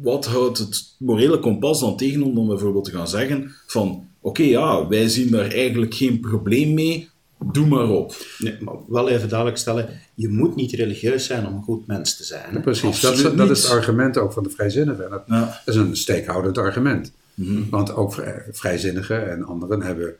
[0.00, 4.42] wat houdt het morele kompas dan tegen om dan bijvoorbeeld te gaan zeggen van oké,
[4.42, 7.08] ja, wij zien daar eigenlijk geen probleem mee,
[7.44, 8.16] doe maar op.
[8.38, 12.16] Nee, maar wel even duidelijk stellen, je moet niet religieus zijn om een goed mens
[12.16, 12.54] te zijn.
[12.54, 12.60] Hè?
[12.60, 15.10] Precies, dat is, dat is, het argument ook van de vrijzinnigen.
[15.10, 15.60] Dat, ja.
[15.64, 17.12] is een steekhoudend argument.
[17.34, 18.14] Mm Want ook
[18.50, 20.14] vrijzinnigen en anderen hebben,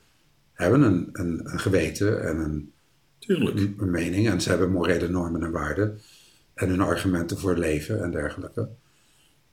[0.53, 2.73] hebben een, een, een geweten en een,
[3.79, 6.01] een mening en ze hebben morele normen en waarden
[6.55, 8.69] en hun argumenten voor leven en dergelijke.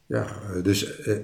[0.05, 0.28] Ja,
[0.63, 1.18] dus eh,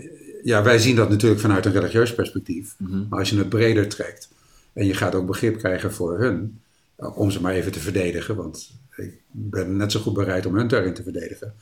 [0.44, 2.76] ja, wij zien dat natuurlijk vanuit een religieus perspectief.
[2.78, 3.08] Mhm.
[3.10, 4.30] Maar als je het breder trekt
[4.74, 6.62] en je gaat ook begrip krijgen voor hun,
[6.96, 10.56] eh, om ze maar even te verdedigen, want ik ben net zo goed bereid om
[10.56, 11.54] hun daarin te verdedigen.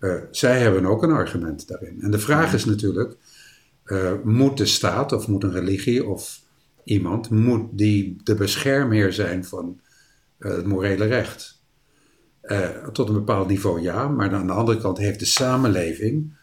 [0.00, 2.00] Uh, zij hebben ook een argument daarin.
[2.00, 3.16] En de vraag is natuurlijk,
[4.24, 6.40] moet de staat of moet een religie of
[6.84, 9.80] iemand, moet die de beschermheer zijn van
[10.38, 11.60] het morele recht?
[12.92, 16.36] tot een bepaald niveau ja, maar aan de andere kant heeft de samenleving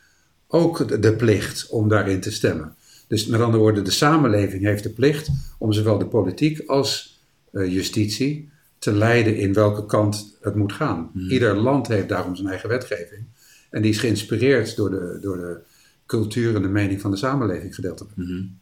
[0.48, 2.76] ook de plicht om daarin te stemmen.
[3.08, 7.74] Dus met andere woorden, de samenleving heeft de plicht om zowel de politiek als uh,
[7.74, 8.50] justitie
[8.80, 11.10] te leiden in welke kant het moet gaan.
[11.14, 11.30] Hmm.
[11.30, 13.24] Ieder land heeft daarom zijn eigen wetgeving.
[13.70, 15.60] En die is geïnspireerd door de, door de
[16.06, 18.16] cultuur en de mening van de samenleving gedeeltelijk.
[18.16, 18.60] Hmm.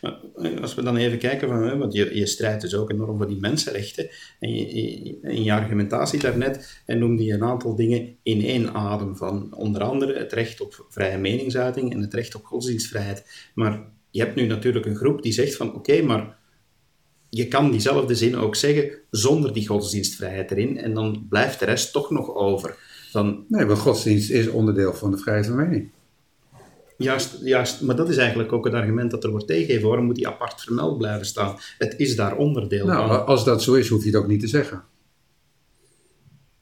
[0.00, 3.16] Maar eh, als we dan even kijken, van, want je, je strijdt dus ook enorm
[3.16, 4.08] voor die mensenrechten.
[4.38, 4.66] En je,
[5.22, 9.16] in je argumentatie daarnet en noemde je een aantal dingen in één adem.
[9.16, 13.50] Van onder andere het recht op vrije meningsuiting en het recht op godsdienstvrijheid.
[13.54, 16.38] Maar je hebt nu natuurlijk een groep die zegt van oké, maar
[17.28, 20.78] je kan diezelfde zin ook zeggen zonder die godsdienstvrijheid erin.
[20.78, 22.76] En dan blijft de rest toch nog over.
[23.10, 25.90] Van, nee, want godsdienst is onderdeel van de vrijheid van mening.
[27.02, 29.88] Juist, juist, maar dat is eigenlijk ook het argument dat er wordt tegengegeven.
[29.88, 31.56] Waarom moet die apart vermeld blijven staan?
[31.78, 33.26] Het is daar onderdeel nou, van.
[33.26, 34.84] Als dat zo is, hoef je het ook niet te zeggen.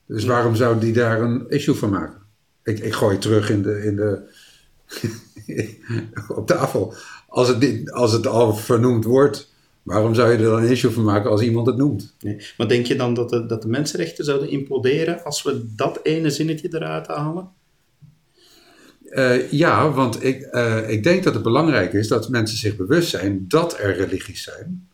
[0.07, 2.20] Dus waarom zou die daar een issue van maken?
[2.62, 4.28] Ik, ik gooi terug in de, in de
[6.38, 6.95] op tafel.
[7.28, 11.05] Als het, als het al vernoemd wordt, waarom zou je er dan een issue van
[11.05, 12.14] maken als iemand het noemt?
[12.20, 12.41] Nee.
[12.57, 16.30] Maar denk je dan dat de, dat de mensenrechten zouden imploderen als we dat ene
[16.30, 17.51] zinnetje eruit halen?
[19.11, 23.08] Uh, ja, want ik, uh, ik denk dat het belangrijk is dat mensen zich bewust
[23.08, 24.88] zijn dat er religies zijn.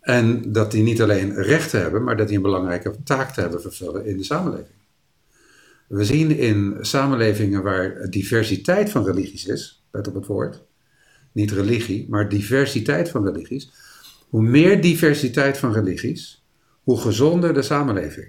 [0.00, 3.60] En dat die niet alleen rechten hebben, maar dat die een belangrijke taak te hebben
[3.60, 4.78] vervullen in de samenleving.
[5.86, 10.62] We zien in samenlevingen waar diversiteit van religies is, let op het woord,
[11.32, 13.70] niet religie, maar diversiteit van religies.
[14.28, 16.44] Hoe meer diversiteit van religies,
[16.82, 18.28] hoe gezonder de samenleving.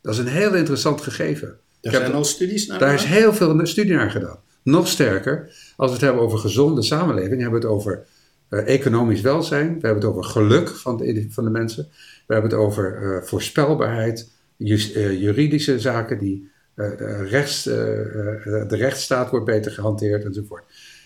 [0.00, 1.58] Dat is een heel interessant gegeven.
[1.86, 4.38] Er zijn al studies naar Daar is heel veel studie naar gedaan.
[4.62, 8.04] Nog sterker, als we het hebben over gezonde samenleving, hebben we het over
[8.50, 11.88] uh, economisch welzijn, we hebben het over geluk van de, van de mensen,
[12.26, 19.30] we hebben het over uh, voorspelbaarheid, just, uh, juridische zaken, die, de, rechts, de rechtsstaat
[19.30, 20.64] wordt beter gehanteerd enzovoort.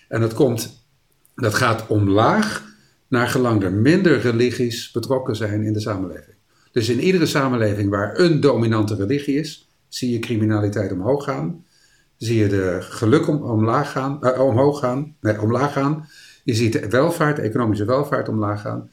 [0.09, 0.85] En dat, komt,
[1.35, 2.65] dat gaat omlaag
[3.09, 6.37] naar gelang er minder religies betrokken zijn in de samenleving.
[6.73, 11.65] Dus in iedere samenleving waar een dominante religie is, zie je criminaliteit omhoog gaan.
[12.17, 16.09] Zie je de geluk om, omlaag gaan, uh, omhoog gaan, nee, omlaag gaan.
[16.45, 18.91] Je ziet de welvaart, de economische welvaart omlaag gaan.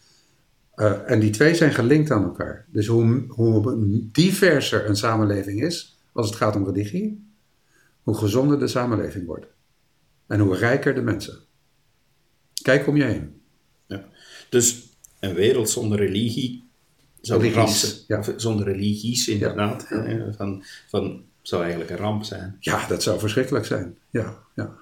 [0.76, 2.66] Uh, en die twee zijn gelinkt aan elkaar.
[2.72, 3.78] Dus hoe, hoe
[4.12, 7.32] diverser een samenleving is als het gaat om religie,
[8.02, 9.46] hoe gezonder de samenleving wordt.
[10.28, 11.38] En hoe rijker de mensen.
[12.62, 13.42] Kijk om je heen.
[13.88, 14.06] Ja.
[14.50, 14.90] Dus
[15.20, 16.67] een wereld zonder religie
[17.28, 18.34] zou een Religies, ramp zijn.
[18.34, 18.40] ja.
[18.40, 19.88] Zonder religies, inderdaad.
[19.88, 22.58] hè, Van, van, zou eigenlijk een ramp zijn.
[22.60, 23.98] Ja, dat zou verschrikkelijk zijn.
[24.10, 24.76] Ja, ja.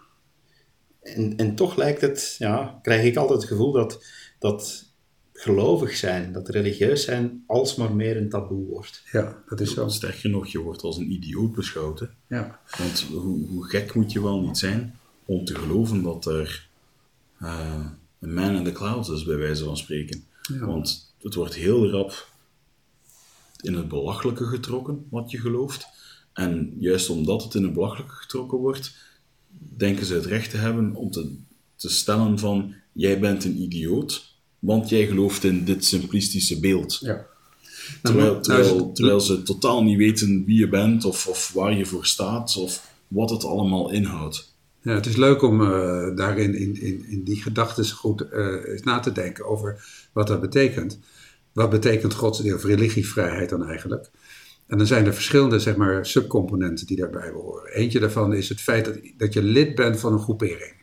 [1.01, 4.05] En, en toch lijkt het, ja, krijg ik altijd het gevoel dat,
[4.39, 4.85] dat
[5.33, 9.01] gelovig zijn, dat religieus zijn, alsmaar meer een taboe wordt.
[9.11, 9.87] ja dat is zo.
[9.87, 11.99] Sterker nog, je wordt als een idioot beschouwd.
[11.99, 12.05] Hè?
[12.27, 12.59] Ja.
[12.77, 16.67] Want hoe, hoe gek moet je wel niet zijn om te geloven dat er
[17.39, 17.85] eh,
[18.19, 20.23] een man in the clouds is, bij wijze van spreken.
[20.41, 20.65] Ja.
[20.65, 22.27] Want het wordt heel rap
[23.61, 25.87] in het belachelijke getrokken, wat je gelooft.
[26.33, 28.95] En juist omdat het in het belachelijke getrokken wordt,
[29.77, 31.35] denken ze het recht te hebben om te,
[31.75, 36.99] te stellen van, jij bent een idioot, want jij gelooft in dit simplistische beeld.
[37.01, 37.25] ja.
[38.01, 41.77] Terwijl, nou, terwijl, nou, terwijl ze totaal niet weten wie je bent of, of waar
[41.77, 44.53] je voor staat of wat het allemaal inhoudt.
[44.81, 48.83] Ja, het is leuk om eh, daarin, in, in, in die gedachten goed eh, eens
[48.83, 50.99] na te denken over wat dat betekent.
[51.55, 54.09] Wat betekent godsdienst of religievrijheid dan eigenlijk?
[54.67, 57.71] En dan zijn er verschillende zeg maar, subcomponenten die daarbij behoren.
[57.71, 60.73] Eentje daarvan is het feit dat, dat je lid bent van een groepering.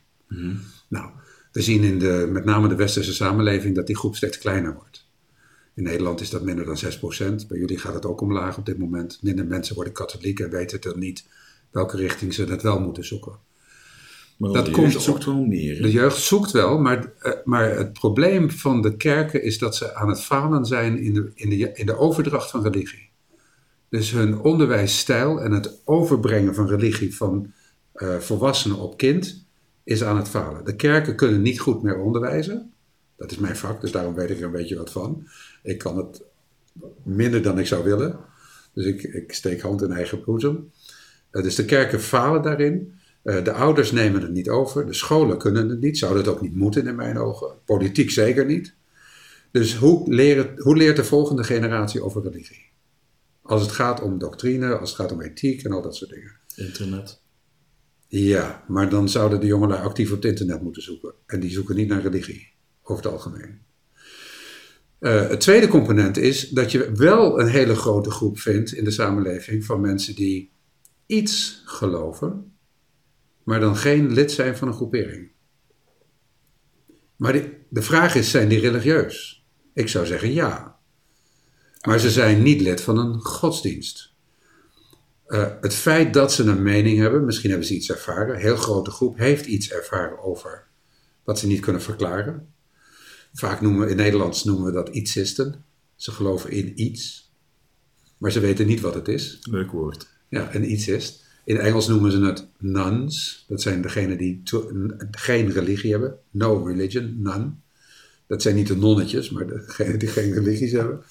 [0.88, 1.10] Nou,
[1.52, 5.08] we zien in de, met name de westerse samenleving dat die groep steeds kleiner wordt.
[5.74, 6.78] In Nederland is dat minder dan
[7.44, 7.46] 6%.
[7.48, 9.18] Bij jullie gaat het ook omlaag op dit moment.
[9.22, 11.24] Minder mensen worden katholiek en weten dan niet
[11.70, 13.38] welke richting ze het wel moeten zoeken.
[14.42, 15.76] Maar Dat de komt jeugd zoekt wel meer.
[15.76, 15.82] hè?
[15.82, 19.94] De jeugd zoekt wel, maar, eh, maar het probleem van de kerken is dat ze
[19.94, 23.10] aan het falen zijn in de, in de, in de overdracht van religie.
[23.88, 27.52] Dus hun onderwijsstijl en het overbrengen van religie van
[27.92, 29.44] eh, volwassenen op kind
[29.84, 30.64] is aan het falen.
[30.64, 32.72] De kerken kunnen niet goed meer onderwijzen.
[33.16, 35.28] Dat is mijn vak, dus daarom weet ik er een beetje wat van.
[35.62, 36.22] Ik kan het
[37.02, 38.18] minder dan ik zou willen.
[38.74, 40.70] Dus ik, ik steek hand in eigen boezem.
[41.30, 43.00] Eh, dus de kerken falen daarin.
[43.22, 44.86] Eh, de ouders nemen het niet over.
[44.86, 45.98] De scholen kunnen het niet.
[45.98, 47.54] Zouden het ook niet moeten in mijn ogen.
[47.64, 48.74] Politiek zeker niet.
[49.50, 52.70] Dus hoe, leren, hoe leert de volgende generatie over religie?
[53.42, 56.32] Als het gaat om doctrine, als het gaat om ethiek en al dat soort dingen.
[56.54, 57.20] Internet.
[58.08, 61.14] Ja, maar dan zouden de jongelui actief op het internet moeten zoeken.
[61.26, 62.52] En die zoeken niet naar religie,
[62.82, 63.60] over het algemeen.
[64.98, 68.90] Eh, het tweede component is dat je wel een hele grote groep vindt in de
[68.90, 70.52] samenleving van mensen die
[71.06, 72.51] iets geloven,
[73.44, 75.30] maar dan geen lid zijn van een groepering.
[77.16, 79.44] Maar die- de vraag is, zijn die religieus?
[79.74, 80.78] Ik zou zeggen ja.
[81.86, 84.12] Maar ze zijn niet lid van een godsdienst.
[85.26, 88.56] Eh, het feit dat ze een mening hebben, misschien hebben ze iets ervaren, een heel
[88.56, 90.66] grote groep heeft iets ervaren over
[91.24, 92.54] wat ze niet kunnen verklaren.
[93.32, 95.64] Vaak noemen we, in Nederlands noemen we dat ietsisten.
[95.96, 97.32] Ze geloven in iets,
[98.18, 99.38] maar ze weten niet wat het is.
[99.50, 100.08] Leuk woord.
[100.28, 101.21] Ja, een ietsist.
[101.44, 103.44] In Engels noemen ze het nuns.
[103.48, 104.42] Dat zijn degenen die
[105.10, 106.14] geen religie hebben.
[106.30, 107.62] No religion, nun.
[108.26, 111.02] Dat zijn niet de nonnetjes, maar degenen die geen religies hebben.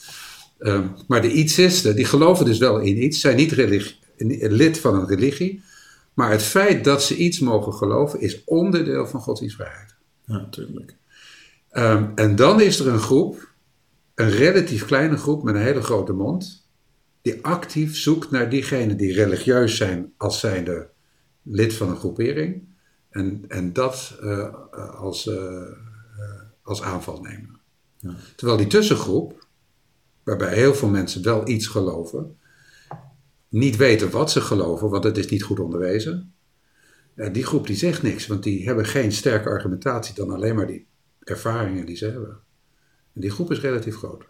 [0.59, 4.79] Ehm, maar de ietsisten, die geloven dus wel in iets, zijn niet religi- een lid
[4.79, 5.61] van een religie.
[6.13, 9.95] Maar het feit dat ze iets mogen geloven is onderdeel van godsdienstvrijheid.
[10.25, 10.95] Ja, natuurlijk.
[11.69, 13.49] Ehm, en dan is er een groep,
[14.15, 16.60] een relatief kleine groep met een hele grote mond,
[17.21, 20.89] die actief zoekt naar diegenen die religieus zijn als zijnde
[21.41, 22.69] lid van een groepering.
[23.09, 24.53] En, en dat eh,
[24.99, 27.59] als, eh, eh, als aanval nemen.
[27.97, 28.15] Ja.
[28.35, 29.47] Terwijl die tussengroep,
[30.23, 32.37] waarbij heel veel mensen wel iets geloven,
[33.49, 36.33] niet weten wat ze geloven, want het is niet goed onderwezen.
[37.15, 40.67] Ja, die groep die zegt niks, want die hebben geen sterke argumentatie dan alleen maar
[40.67, 40.87] die
[41.19, 42.39] ervaringen die ze hebben.
[43.13, 44.25] En die groep is relatief groot.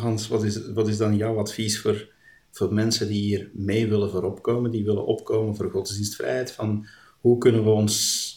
[0.00, 2.08] Hans, wat is, wat is dan jouw advies voor,
[2.50, 6.52] voor mensen die hier mee willen voor opkomen, die willen opkomen voor godsdienstvrijheid?
[6.52, 6.86] Van
[7.20, 8.28] hoe kunnen we ons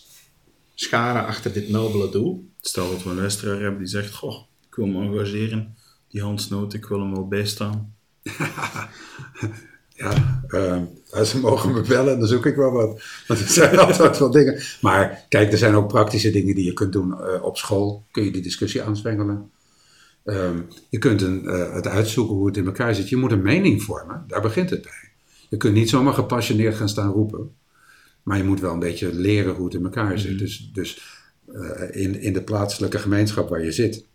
[0.76, 2.49] scharen achter dit nobele doel?
[2.61, 5.76] Stel dat we een luisteraar hebben die zegt, goh, ik wil me engageren.
[6.07, 7.95] Die Hans Noot, ik wil hem wel bijstaan.
[9.95, 13.03] Ja, eh, ze mogen me bellen, dan zoek ik wel wat.
[13.28, 14.61] Want er zijn altijd wel dingen.
[14.82, 18.05] Maar kijk, er zijn ook praktische dingen die je kunt doen eh, op school.
[18.11, 19.51] Kun je die discussie aanzwengelen.
[20.24, 23.09] Ehm, je kunt een, eh, het uitzoeken hoe het in elkaar zit.
[23.09, 25.11] Je moet een mening vormen, daar begint het bij.
[25.49, 27.55] Je kunt niet zomaar gepassioneerd gaan staan roepen.
[28.24, 30.39] Maar je moet wel een beetje leren hoe het in elkaar zit.
[30.39, 31.21] Dus, dus
[31.53, 34.05] eh, in, in de plaatselijke gemeenschap waar je zit,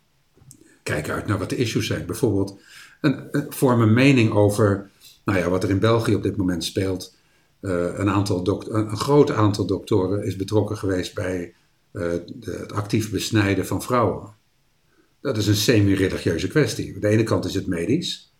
[0.83, 2.07] kijk uit naar wat de issues zijn.
[2.07, 2.61] Bijvoorbeeld,
[3.01, 4.91] een, een, vorm een mening over
[5.25, 7.17] nou ja, wat er in België op dit moment speelt.
[7.61, 11.55] Uh, een, aantal dokt- een, een, groot aantal doktoren is betrokken geweest bij
[11.93, 14.37] de, het actief besnijden van vrouwen.
[15.21, 16.95] Dat is een semi-religieuze kwestie.
[16.95, 18.33] Aan de ene kant is het medisch.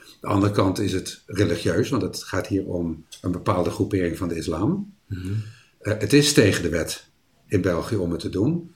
[0.00, 4.16] Aan de andere kant is het religieus, want het gaat hier om een bepaalde groepering
[4.16, 4.94] van de islam.
[5.06, 5.42] Mm-hmm.
[5.80, 7.08] Uh, het is tegen de wet.
[7.48, 8.74] in België om het te doen.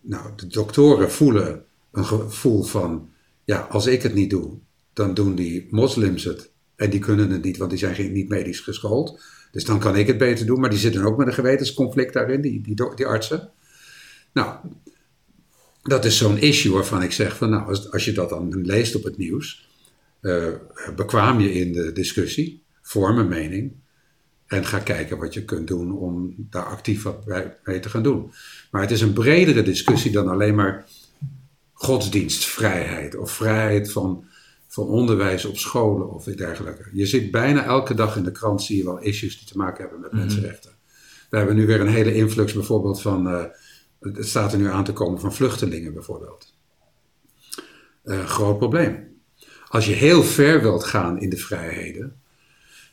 [0.00, 3.10] Nou, de doktoren voelen een gevoel van,
[3.44, 4.58] ja, als ik het niet doe,
[4.92, 6.50] dan doen die moslims het.
[6.76, 9.22] En die kunnen het niet, want die zijn niet medisch geschoold.
[9.50, 12.40] Dus dan kan ik het beter doen, maar die zitten ook met een gewetensconflict daarin,
[12.40, 13.50] die, die, die artsen.
[14.32, 14.56] Nou,
[15.82, 18.94] dat is zo'n issue waarvan ik zeg van, nou, als, als je dat dan leest
[18.94, 19.68] op het nieuws,
[20.20, 20.46] uh,
[20.96, 23.72] bekwaam je in de discussie, vorm een mening
[24.46, 27.26] en ga kijken wat je kunt doen om daar actief wat
[27.64, 28.32] mee te gaan doen.
[28.70, 30.86] Maar het is een bredere discussie dan alleen maar
[31.72, 34.24] godsdienstvrijheid of vrijheid van,
[34.68, 36.90] van onderwijs op scholen of dergelijke.
[36.92, 39.80] Je ziet bijna elke dag in de krant zie je wel issues die te maken
[39.80, 40.20] hebben met mhm.
[40.20, 40.70] mensenrechten.
[41.30, 43.44] We hebben nu weer een hele influx bijvoorbeeld van, uh,
[44.00, 46.54] het staat er nu aan te komen van vluchtelingen bijvoorbeeld.
[48.04, 49.20] Uh, groot probleem.
[49.68, 52.20] Als je heel ver wilt gaan in de vrijheden,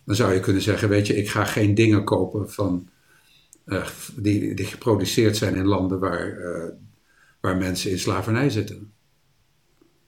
[0.05, 2.89] dan zou je kunnen zeggen, weet je, ik ga geen dingen kopen van,
[3.65, 6.71] uh, die, die geproduceerd zijn in landen waar, uh,
[7.39, 8.93] waar mensen in slavernij zitten.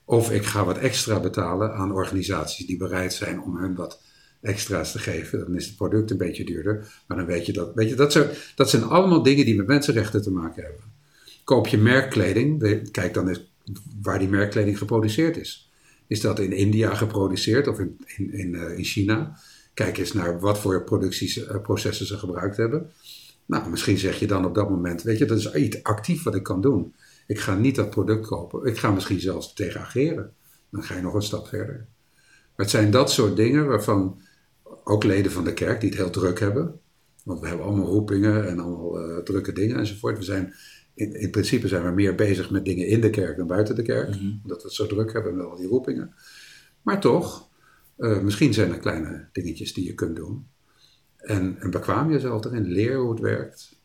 [0.05, 4.01] Of ik ga wat extra betalen aan organisaties die bereid zijn om hun wat
[4.41, 5.39] extra's te geven.
[5.39, 7.01] Dan is het product een beetje duurder.
[7.07, 7.73] Maar dan weet je dat.
[7.75, 10.81] Weet je, dat, zijn, dat zijn allemaal dingen die met mensenrechten te maken hebben.
[11.43, 13.51] Koop je merkkleding, kijk dan eens
[14.01, 15.71] waar die merkkleding geproduceerd is.
[16.07, 19.39] Is dat in India geproduceerd of in, in, in, uh, in China?
[19.73, 22.91] Kijk eens naar wat voor productieprocessen ze gebruikt hebben.
[23.45, 26.35] Nou, misschien zeg je dan op dat moment, weet je, dat is iets actief wat
[26.35, 26.93] ik kan doen.
[27.27, 28.65] Ik ga niet dat product kopen.
[28.65, 30.33] Ik ga misschien zelfs tegen ageren.
[30.69, 31.85] Dan ga je nog een stap verder.
[32.55, 34.21] Maar het zijn dat soort dingen waarvan
[34.83, 36.79] ook leden van de kerk die het heel druk hebben.
[37.23, 40.17] Want we hebben allemaal roepingen en allemaal uh, drukke dingen enzovoort.
[40.17, 40.53] We zijn,
[40.93, 43.81] in, in, principe zijn we meer bezig met dingen in de kerk dan buiten de
[43.81, 44.21] kerk.
[44.21, 46.13] Mm Omdat we het zo druk hebben met al die roepingen.
[46.81, 47.49] Maar toch,
[47.97, 50.47] uh, misschien zijn er kleine dingetjes die je kunt doen.
[51.17, 53.75] En, en bekwaam jezelf erin, leer hoe het werkt.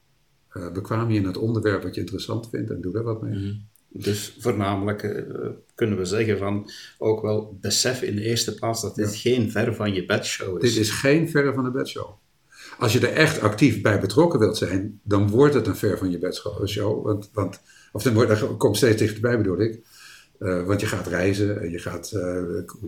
[0.53, 3.35] Uh, bekwaam je in het onderwerp wat je interessant vindt en doe daar wat mee.
[3.35, 8.83] Mm Dus voornamelijk uh, kunnen we zeggen van ook wel besef in de eerste plaats
[8.83, 10.75] dat dit geen ver van je bedshow is.
[10.75, 12.11] Dit is geen ver van de bedshow.
[12.79, 16.11] Als je er echt actief bij betrokken wilt zijn, dan wordt het een ver van
[16.11, 17.05] je bedshow.
[17.05, 17.61] Want, want,
[17.93, 19.81] of dan wordt, dat komt steeds dichterbij bedoel ik.
[20.39, 22.43] Uh, want je gaat reizen, en je gaat uh,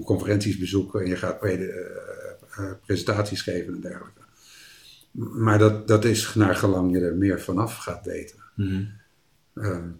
[0.04, 1.58] conferenties bezoeken en je gaat pre
[2.58, 4.20] uh, presentaties geven en dergelijke.
[5.12, 8.38] Maar dat, dat is naar gelang je er meer vanaf gaat weten.
[8.56, 8.92] Mm
[9.54, 9.96] -hmm.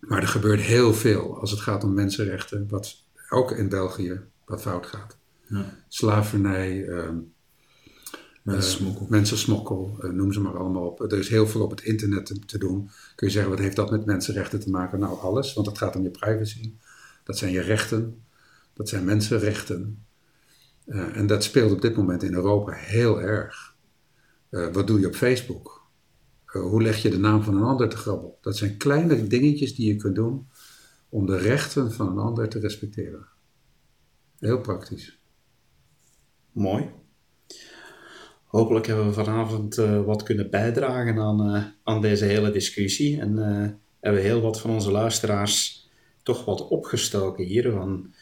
[0.00, 4.60] Maar er gebeurt heel veel als het gaat om mensenrechten, wat ook in België wat
[4.60, 5.16] fout gaat.
[5.48, 5.64] Ja.
[5.88, 7.32] Slavernij, um,
[8.42, 11.00] mensensmokkel, mensensmokkel noem ze maar allemaal op.
[11.00, 12.90] Er is heel veel op het internet te, te, doen.
[13.14, 14.98] Kun je zeggen, wat heeft dat met mensenrechten te maken?
[14.98, 16.72] Nou, alles, want het gaat om je privacy.
[17.24, 18.24] Dat zijn je rechten.
[18.72, 20.04] Dat zijn mensenrechten.
[20.86, 23.74] Uh, en dat speelt op dit moment in Europa heel erg.
[24.50, 25.75] Uh, wat doe je op Facebook?
[26.54, 28.38] Uh, hoe leg je de naam van een ander te grabbel?
[28.40, 30.48] Dat zijn kleine dingetjes die je kunt doen
[31.08, 33.26] om de rechten van een ander te respecteren.
[34.38, 35.18] Heel praktisch.
[36.52, 36.90] Mooi.
[38.44, 39.74] Hopelijk hebben we vanavond
[40.04, 43.20] wat kunnen bijdragen aan, aan deze hele discussie.
[43.20, 43.36] En
[44.00, 45.88] hebben heel wat van onze luisteraars
[46.22, 47.70] toch wat opgestoken hier.
[47.72, 48.14] Van,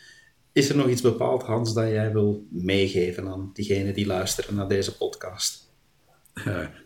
[0.53, 4.68] is er nog iets bepaald, Hans, dat jij wil meegeven aan diegenen die luisteren naar
[4.68, 5.63] deze podcast?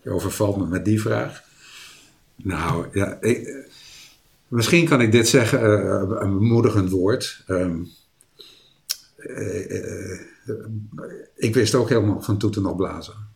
[0.03, 1.43] Je overvalt me met die vraag.
[2.37, 3.69] Nou, ja, ik,
[4.49, 7.45] misschien kan ik dit zeggen, uh, een bemoedigend woord.
[7.47, 7.77] Uh,
[11.35, 13.29] ik wist ook helemaal van toeten nog blazen.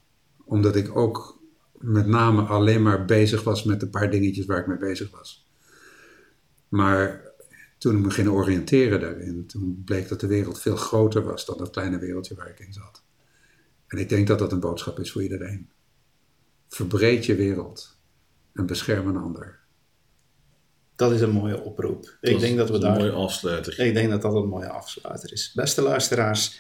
[0.45, 1.41] Omdat ik ook
[1.79, 5.47] met name alleen maar bezig was met een paar dingetjes waar ik mee bezig was.
[6.69, 7.31] Maar
[7.79, 11.59] toen ik me ging oriënteren daarin, toen bleek dat de wereld veel groter was dan
[11.59, 13.03] dat kleine wereldje waar ik in zat.
[13.87, 15.71] En ik denk dat dat een boodschap is voor iedereen.
[16.73, 17.97] Verbreed je wereld
[18.53, 19.59] en bescherm een ander.
[20.97, 22.17] Dat is een mooie oproep.
[22.21, 22.93] ik denk dat we daar.
[22.97, 23.81] Een mooie afsluiter.
[23.81, 25.53] Ik denk dat dat een mooie afsluiter is.
[25.55, 26.59] Beste luisteraars,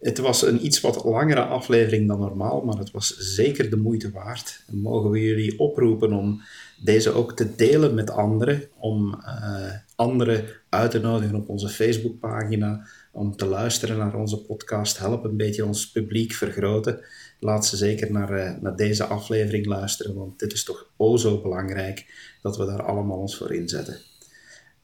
[0.00, 4.10] het was een iets wat langere aflevering dan normaal, maar het was zeker de moeite
[4.10, 4.64] waard.
[4.66, 6.42] En mogen we jullie oproepen om
[6.84, 12.86] deze ook te delen met anderen, om uh, anderen uit te nodigen op onze Facebookpagina,
[13.12, 14.98] om te luisteren naar onze podcast.
[14.98, 17.00] Help een beetje ons publiek vergroten.
[17.40, 21.40] Laat ze zeker naar, uh, naar deze aflevering luisteren, want dit is toch o zo
[21.40, 22.06] belangrijk
[22.42, 23.98] dat we daar allemaal ons voor inzetten.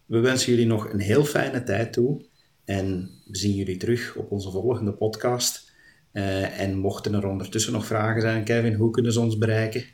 [0.07, 2.25] We wensen jullie nog een heel fijne tijd toe
[2.65, 5.75] en we zien jullie terug op onze volgende podcast.
[6.13, 9.85] Uh, en mochten er ondertussen nog vragen zijn, Kevin, hoe kunnen ze ons bereiken?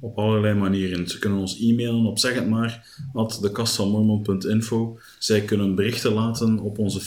[0.00, 1.08] Op allerlei manieren.
[1.08, 3.40] Ze kunnen ons e-mailen op zeg het maar, at.
[5.18, 7.00] Zij kunnen berichten laten op onze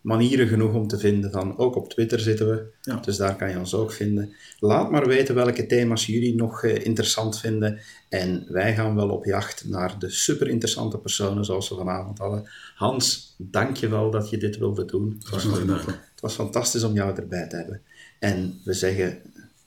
[0.00, 2.96] manieren genoeg om te vinden van, ook op Twitter zitten we, Ja.
[2.96, 4.34] dus daar kan je ons ook vinden.
[4.58, 9.24] Laat maar weten welke thema's jullie nog eh, interessant vinden en wij gaan wel op
[9.24, 12.50] jacht naar de super interessante personen zoals we vanavond hadden.
[12.74, 15.20] Hans, dank je wel dat je dit wilde doen.
[15.22, 15.78] Graag gedaan.
[15.78, 17.82] Het was fantastisch om jou erbij te hebben.
[18.18, 19.18] En we zeggen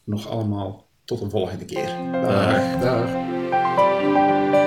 [0.03, 1.87] nog allemaal tot een volgende keer.
[2.11, 2.81] Dag.
[2.81, 4.60] Dag.